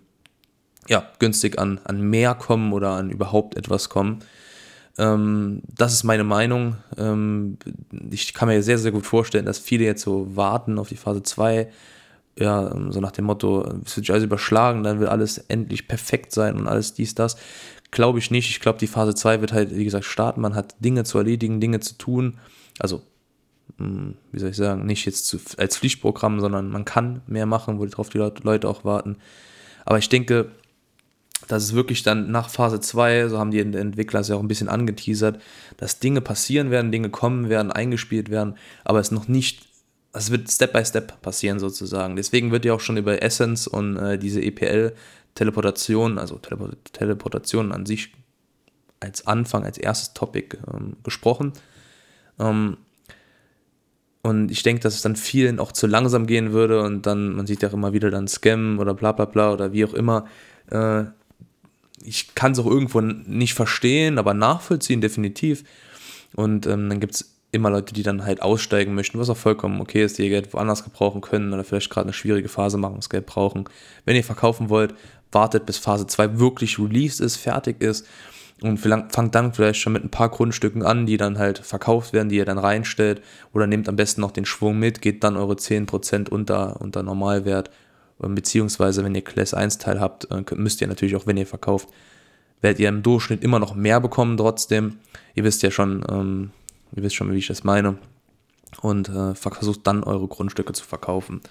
ja, 0.89 1.09
günstig 1.19 1.59
an, 1.59 1.79
an 1.83 2.01
mehr 2.01 2.35
kommen 2.35 2.73
oder 2.73 2.91
an 2.91 3.09
überhaupt 3.09 3.55
etwas 3.55 3.89
kommen. 3.89 4.19
Ähm, 4.97 5.61
das 5.67 5.93
ist 5.93 6.03
meine 6.03 6.23
Meinung. 6.23 6.77
Ähm, 6.97 7.57
ich 8.11 8.33
kann 8.33 8.47
mir 8.47 8.61
sehr, 8.61 8.77
sehr 8.77 8.91
gut 8.91 9.05
vorstellen, 9.05 9.45
dass 9.45 9.59
viele 9.59 9.85
jetzt 9.85 10.03
so 10.03 10.35
warten 10.35 10.77
auf 10.77 10.89
die 10.89 10.97
Phase 10.97 11.23
2 11.23 11.69
ja, 12.37 12.71
ähm, 12.71 12.91
so 12.91 12.99
nach 12.99 13.11
dem 13.11 13.25
Motto, 13.25 13.61
es 13.85 13.95
wird 13.95 14.05
sich 14.05 14.11
alles 14.11 14.23
überschlagen, 14.23 14.83
dann 14.83 14.99
wird 14.99 15.09
alles 15.09 15.37
endlich 15.37 15.87
perfekt 15.87 16.31
sein 16.31 16.57
und 16.57 16.67
alles 16.67 16.93
dies, 16.93 17.15
das. 17.15 17.37
Glaube 17.91 18.17
ich 18.17 18.31
nicht. 18.31 18.49
Ich 18.49 18.59
glaube, 18.59 18.79
die 18.79 18.87
Phase 18.87 19.13
2 19.13 19.41
wird 19.41 19.53
halt, 19.53 19.75
wie 19.75 19.83
gesagt, 19.83 20.05
starten. 20.05 20.41
Man 20.41 20.55
hat 20.55 20.75
Dinge 20.79 21.03
zu 21.03 21.19
erledigen, 21.19 21.61
Dinge 21.61 21.79
zu 21.79 21.95
tun. 21.95 22.39
Also, 22.79 23.03
hm, 23.77 24.15
wie 24.31 24.39
soll 24.39 24.49
ich 24.49 24.55
sagen, 24.55 24.85
nicht 24.87 25.05
jetzt 25.05 25.27
zu, 25.27 25.37
als 25.57 25.77
Pflichtprogramm, 25.77 26.39
sondern 26.39 26.69
man 26.69 26.85
kann 26.85 27.21
mehr 27.27 27.45
machen, 27.45 27.77
worauf 27.77 28.09
die 28.09 28.17
Leute 28.17 28.67
auch 28.67 28.83
warten. 28.83 29.17
Aber 29.85 29.99
ich 29.99 30.09
denke, 30.09 30.51
dass 31.47 31.63
es 31.63 31.73
wirklich 31.73 32.03
dann 32.03 32.31
nach 32.31 32.49
Phase 32.49 32.79
2, 32.79 33.27
so 33.29 33.39
haben 33.39 33.51
die 33.51 33.59
Entwickler 33.59 34.21
es 34.21 34.27
ja 34.27 34.35
auch 34.35 34.41
ein 34.41 34.47
bisschen 34.47 34.69
angeteasert, 34.69 35.41
dass 35.77 35.99
Dinge 35.99 36.21
passieren 36.21 36.71
werden, 36.71 36.91
Dinge 36.91 37.09
kommen 37.09 37.49
werden, 37.49 37.71
eingespielt 37.71 38.29
werden, 38.29 38.55
aber 38.83 38.99
es 38.99 39.11
noch 39.11 39.27
nicht, 39.27 39.67
es 40.13 40.31
wird 40.31 40.49
Step 40.49 40.73
by 40.73 40.85
Step 40.85 41.21
passieren 41.21 41.59
sozusagen. 41.59 42.15
Deswegen 42.15 42.51
wird 42.51 42.65
ja 42.65 42.73
auch 42.73 42.79
schon 42.79 42.97
über 42.97 43.21
Essence 43.23 43.67
und 43.67 43.97
äh, 43.97 44.17
diese 44.17 44.41
EPL 44.41 44.93
Teleportation, 45.35 46.19
also 46.19 46.37
Teleport 46.37 46.93
Teleportation 46.93 47.71
an 47.71 47.85
sich 47.85 48.13
als 48.99 49.27
Anfang, 49.27 49.65
als 49.65 49.77
erstes 49.77 50.13
Topic 50.13 50.57
ähm, 50.71 50.97
gesprochen. 51.03 51.53
Ähm, 52.39 52.77
und 54.21 54.51
ich 54.51 54.63
denke, 54.63 54.81
dass 54.81 54.95
es 54.95 55.01
dann 55.01 55.17
vielen 55.17 55.59
auch 55.59 55.73
zu 55.73 55.85
langsam 55.85 56.27
gehen 56.27 56.53
würde 56.53 56.81
und 56.81 57.05
dann, 57.05 57.35
man 57.35 57.45
sieht 57.45 57.61
ja 57.61 57.69
auch 57.69 57.73
immer 57.73 57.91
wieder 57.91 58.09
dann 58.09 58.27
Scam 58.27 58.79
oder 58.79 58.93
bla 58.93 59.11
bla 59.11 59.25
bla 59.25 59.51
oder 59.51 59.73
wie 59.73 59.83
auch 59.83 59.93
immer. 59.93 60.27
Äh, 60.69 61.05
ich 62.03 62.35
kann 62.35 62.51
es 62.51 62.59
auch 62.59 62.65
irgendwo 62.65 63.01
nicht 63.01 63.53
verstehen, 63.53 64.17
aber 64.17 64.33
nachvollziehen 64.33 65.01
definitiv. 65.01 65.63
Und 66.35 66.65
ähm, 66.65 66.89
dann 66.89 66.99
gibt 66.99 67.15
es 67.15 67.33
immer 67.51 67.69
Leute, 67.69 67.93
die 67.93 68.03
dann 68.03 68.25
halt 68.25 68.41
aussteigen 68.41 68.95
möchten, 68.95 69.19
was 69.19 69.29
auch 69.29 69.37
vollkommen 69.37 69.79
okay 69.79 70.03
ist, 70.03 70.17
die 70.17 70.23
ihr 70.23 70.29
Geld 70.29 70.53
woanders 70.53 70.83
gebrauchen 70.83 71.21
können 71.21 71.53
oder 71.53 71.63
vielleicht 71.63 71.89
gerade 71.89 72.05
eine 72.05 72.13
schwierige 72.13 72.49
Phase 72.49 72.77
machen, 72.77 72.95
das 72.95 73.09
Geld 73.09 73.27
brauchen. 73.27 73.65
Wenn 74.05 74.15
ihr 74.15 74.23
verkaufen 74.23 74.69
wollt, 74.69 74.95
wartet, 75.31 75.65
bis 75.65 75.77
Phase 75.77 76.07
2 76.07 76.39
wirklich 76.39 76.79
released 76.79 77.21
ist, 77.21 77.37
fertig 77.37 77.81
ist 77.81 78.07
und 78.61 78.77
fangt 78.77 79.35
dann 79.35 79.53
vielleicht 79.53 79.79
schon 79.79 79.93
mit 79.93 80.03
ein 80.03 80.09
paar 80.09 80.29
Grundstücken 80.29 80.83
an, 80.83 81.05
die 81.05 81.17
dann 81.17 81.37
halt 81.37 81.59
verkauft 81.59 82.13
werden, 82.13 82.29
die 82.29 82.37
ihr 82.37 82.45
dann 82.45 82.57
reinstellt 82.57 83.21
oder 83.53 83.67
nehmt 83.67 83.87
am 83.87 83.95
besten 83.95 84.21
noch 84.21 84.31
den 84.31 84.45
Schwung 84.45 84.79
mit, 84.79 85.01
geht 85.01 85.23
dann 85.23 85.37
eure 85.37 85.53
10% 85.53 86.29
unter, 86.29 86.81
unter 86.81 87.03
Normalwert, 87.03 87.69
beziehungsweise 88.19 89.03
wenn 89.03 89.15
ihr 89.15 89.23
Class 89.23 89.53
1 89.53 89.77
Teil 89.77 89.99
habt, 89.99 90.29
äh, 90.31 90.43
müsst 90.55 90.81
ihr 90.81 90.87
natürlich 90.87 91.15
auch, 91.15 91.27
wenn 91.27 91.37
ihr 91.37 91.47
verkauft, 91.47 91.89
werdet 92.61 92.79
ihr 92.79 92.89
im 92.89 93.03
Durchschnitt 93.03 93.43
immer 93.43 93.59
noch 93.59 93.75
mehr 93.75 93.99
bekommen 93.99 94.37
trotzdem. 94.37 94.97
Ihr 95.35 95.43
wisst 95.43 95.63
ja 95.63 95.71
schon, 95.71 96.03
ähm, 96.09 96.51
ihr 96.95 97.03
wisst 97.03 97.15
schon, 97.15 97.31
wie 97.31 97.37
ich 97.37 97.47
das 97.47 97.63
meine 97.63 97.97
und 98.81 99.09
äh, 99.09 99.35
versucht 99.35 99.85
dann 99.85 100.03
eure 100.03 100.27
Grundstücke 100.27 100.73
zu 100.73 100.83
verkaufen. 100.83 101.41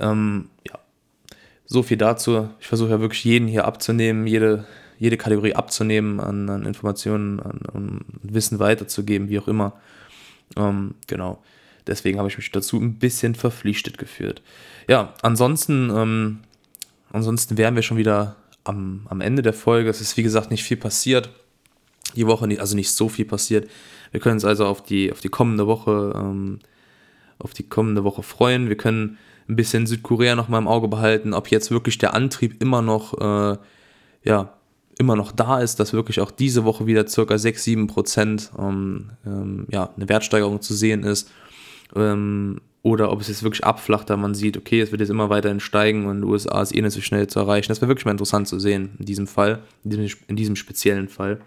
Ähm, 0.00 0.50
ja, 0.66 0.78
so 1.64 1.82
viel 1.82 1.96
dazu. 1.96 2.48
Ich 2.60 2.66
versuche 2.66 2.90
ja 2.90 3.00
wirklich 3.00 3.24
jeden 3.24 3.48
hier 3.48 3.64
abzunehmen, 3.64 4.26
jede, 4.26 4.66
jede 4.98 5.16
Kategorie 5.16 5.54
abzunehmen, 5.54 6.20
an, 6.20 6.48
an 6.48 6.66
Informationen, 6.66 7.40
an, 7.40 7.60
an, 7.72 8.04
Wissen 8.22 8.58
weiterzugeben, 8.58 9.28
wie 9.28 9.38
auch 9.38 9.48
immer. 9.48 9.74
Ähm, 10.56 10.94
genau. 11.06 11.42
Deswegen 11.88 12.18
habe 12.18 12.28
ich 12.28 12.36
mich 12.36 12.50
dazu 12.50 12.78
ein 12.78 12.94
bisschen 12.94 13.34
verpflichtet 13.34 13.98
geführt. 13.98 14.42
Ja, 14.88 15.14
ansonsten, 15.22 15.90
ähm, 15.94 16.38
ansonsten 17.10 17.58
wären 17.58 17.74
wir 17.74 17.82
schon 17.82 17.96
wieder 17.96 18.36
am, 18.64 19.06
am 19.08 19.20
Ende 19.20 19.42
der 19.42 19.52
Folge. 19.52 19.90
Es 19.90 20.00
ist 20.00 20.16
wie 20.16 20.22
gesagt 20.22 20.50
nicht 20.50 20.64
viel 20.64 20.76
passiert. 20.76 21.30
Die 22.14 22.26
Woche, 22.26 22.46
nicht, 22.46 22.60
also 22.60 22.76
nicht 22.76 22.92
so 22.92 23.08
viel 23.08 23.24
passiert. 23.24 23.68
Wir 24.12 24.20
können 24.20 24.34
uns 24.34 24.44
also 24.44 24.66
auf 24.66 24.82
die, 24.82 25.12
auf 25.12 25.20
die 25.20 25.28
kommende 25.28 25.66
Woche, 25.66 26.12
ähm, 26.16 26.60
auf 27.38 27.54
die 27.54 27.64
kommende 27.64 28.04
Woche 28.04 28.22
freuen. 28.22 28.68
Wir 28.68 28.76
können 28.76 29.18
ein 29.48 29.56
bisschen 29.56 29.86
Südkorea 29.86 30.34
noch 30.34 30.48
mal 30.48 30.58
im 30.58 30.68
Auge 30.68 30.88
behalten, 30.88 31.34
ob 31.34 31.50
jetzt 31.50 31.70
wirklich 31.70 31.98
der 31.98 32.14
Antrieb 32.14 32.62
immer 32.62 32.82
noch, 32.82 33.18
äh, 33.18 33.58
ja, 34.24 34.54
immer 34.98 35.16
noch 35.16 35.32
da 35.32 35.60
ist, 35.60 35.78
dass 35.80 35.92
wirklich 35.92 36.20
auch 36.20 36.30
diese 36.30 36.64
Woche 36.64 36.86
wieder 36.86 37.06
circa 37.06 37.38
6, 37.38 37.64
7 37.64 37.86
Prozent 37.86 38.50
ähm, 38.58 39.10
ähm, 39.24 39.66
ja, 39.70 39.90
eine 39.96 40.08
Wertsteigerung 40.08 40.60
zu 40.60 40.74
sehen 40.74 41.04
ist. 41.04 41.30
Ähm, 41.94 42.60
oder 42.82 43.10
ob 43.10 43.20
es 43.20 43.28
jetzt 43.28 43.42
wirklich 43.42 43.64
abflacht, 43.64 44.08
da 44.08 44.16
man 44.16 44.34
sieht, 44.34 44.56
okay, 44.56 44.80
es 44.80 44.92
wird 44.92 45.00
jetzt 45.00 45.10
immer 45.10 45.30
weiterhin 45.30 45.60
steigen 45.60 46.06
und 46.06 46.24
USA 46.24 46.62
ist 46.62 46.74
eh 46.74 46.80
nicht 46.80 46.94
so 46.94 47.00
schnell 47.00 47.26
zu 47.26 47.40
erreichen. 47.40 47.68
Das 47.68 47.80
wäre 47.80 47.88
wirklich 47.88 48.04
mal 48.04 48.12
interessant 48.12 48.48
zu 48.48 48.58
sehen 48.58 48.90
in 48.98 49.04
diesem 49.04 49.26
Fall, 49.26 49.62
in 49.84 49.90
diesem, 49.90 50.18
in 50.28 50.36
diesem 50.36 50.56
speziellen 50.56 51.08
Fall. 51.08 51.40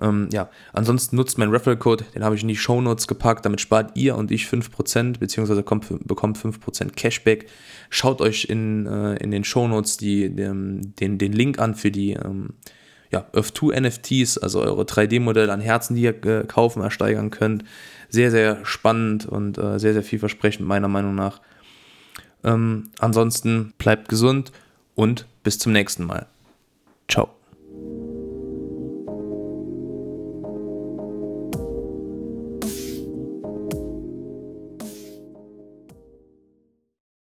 Ähm, 0.00 0.28
ja, 0.32 0.50
ansonsten 0.72 1.16
nutzt 1.16 1.38
mein 1.38 1.50
Referral-Code, 1.50 2.04
den 2.14 2.24
habe 2.24 2.34
ich 2.34 2.42
in 2.42 2.48
die 2.48 2.56
Show 2.56 2.80
Notes 2.80 3.06
gepackt, 3.06 3.44
damit 3.44 3.60
spart 3.60 3.96
ihr 3.96 4.16
und 4.16 4.30
ich 4.30 4.44
5%, 4.44 5.18
beziehungsweise 5.18 5.62
kommt, 5.62 5.86
bekommt 6.06 6.38
5% 6.38 6.92
Cashback. 6.96 7.46
Schaut 7.90 8.20
euch 8.20 8.46
in, 8.46 8.86
äh, 8.86 9.16
in 9.16 9.30
den 9.30 9.44
Show 9.44 9.68
Notes 9.68 9.98
den, 9.98 10.94
den, 10.98 11.18
den 11.18 11.32
Link 11.32 11.58
an 11.58 11.74
für 11.74 11.90
die 11.90 12.12
ähm, 12.12 12.54
ja, 13.10 13.26
Earth2 13.32 13.80
NFTs, 13.80 14.38
also 14.38 14.60
eure 14.62 14.82
3D-Modelle 14.82 15.52
an 15.52 15.60
Herzen, 15.60 15.96
die 15.96 16.02
ihr 16.02 16.24
äh, 16.24 16.44
kaufen, 16.44 16.82
ersteigern 16.82 17.30
könnt. 17.30 17.64
Sehr, 18.08 18.30
sehr 18.30 18.64
spannend 18.64 19.26
und 19.26 19.58
äh, 19.58 19.78
sehr, 19.78 19.92
sehr 19.92 20.02
vielversprechend, 20.02 20.66
meiner 20.66 20.88
Meinung 20.88 21.14
nach. 21.14 21.40
Ähm, 22.44 22.90
ansonsten 22.98 23.74
bleibt 23.78 24.08
gesund 24.08 24.52
und 24.94 25.26
bis 25.42 25.58
zum 25.58 25.72
nächsten 25.72 26.04
Mal. 26.04 26.26
Ciao. 27.08 27.39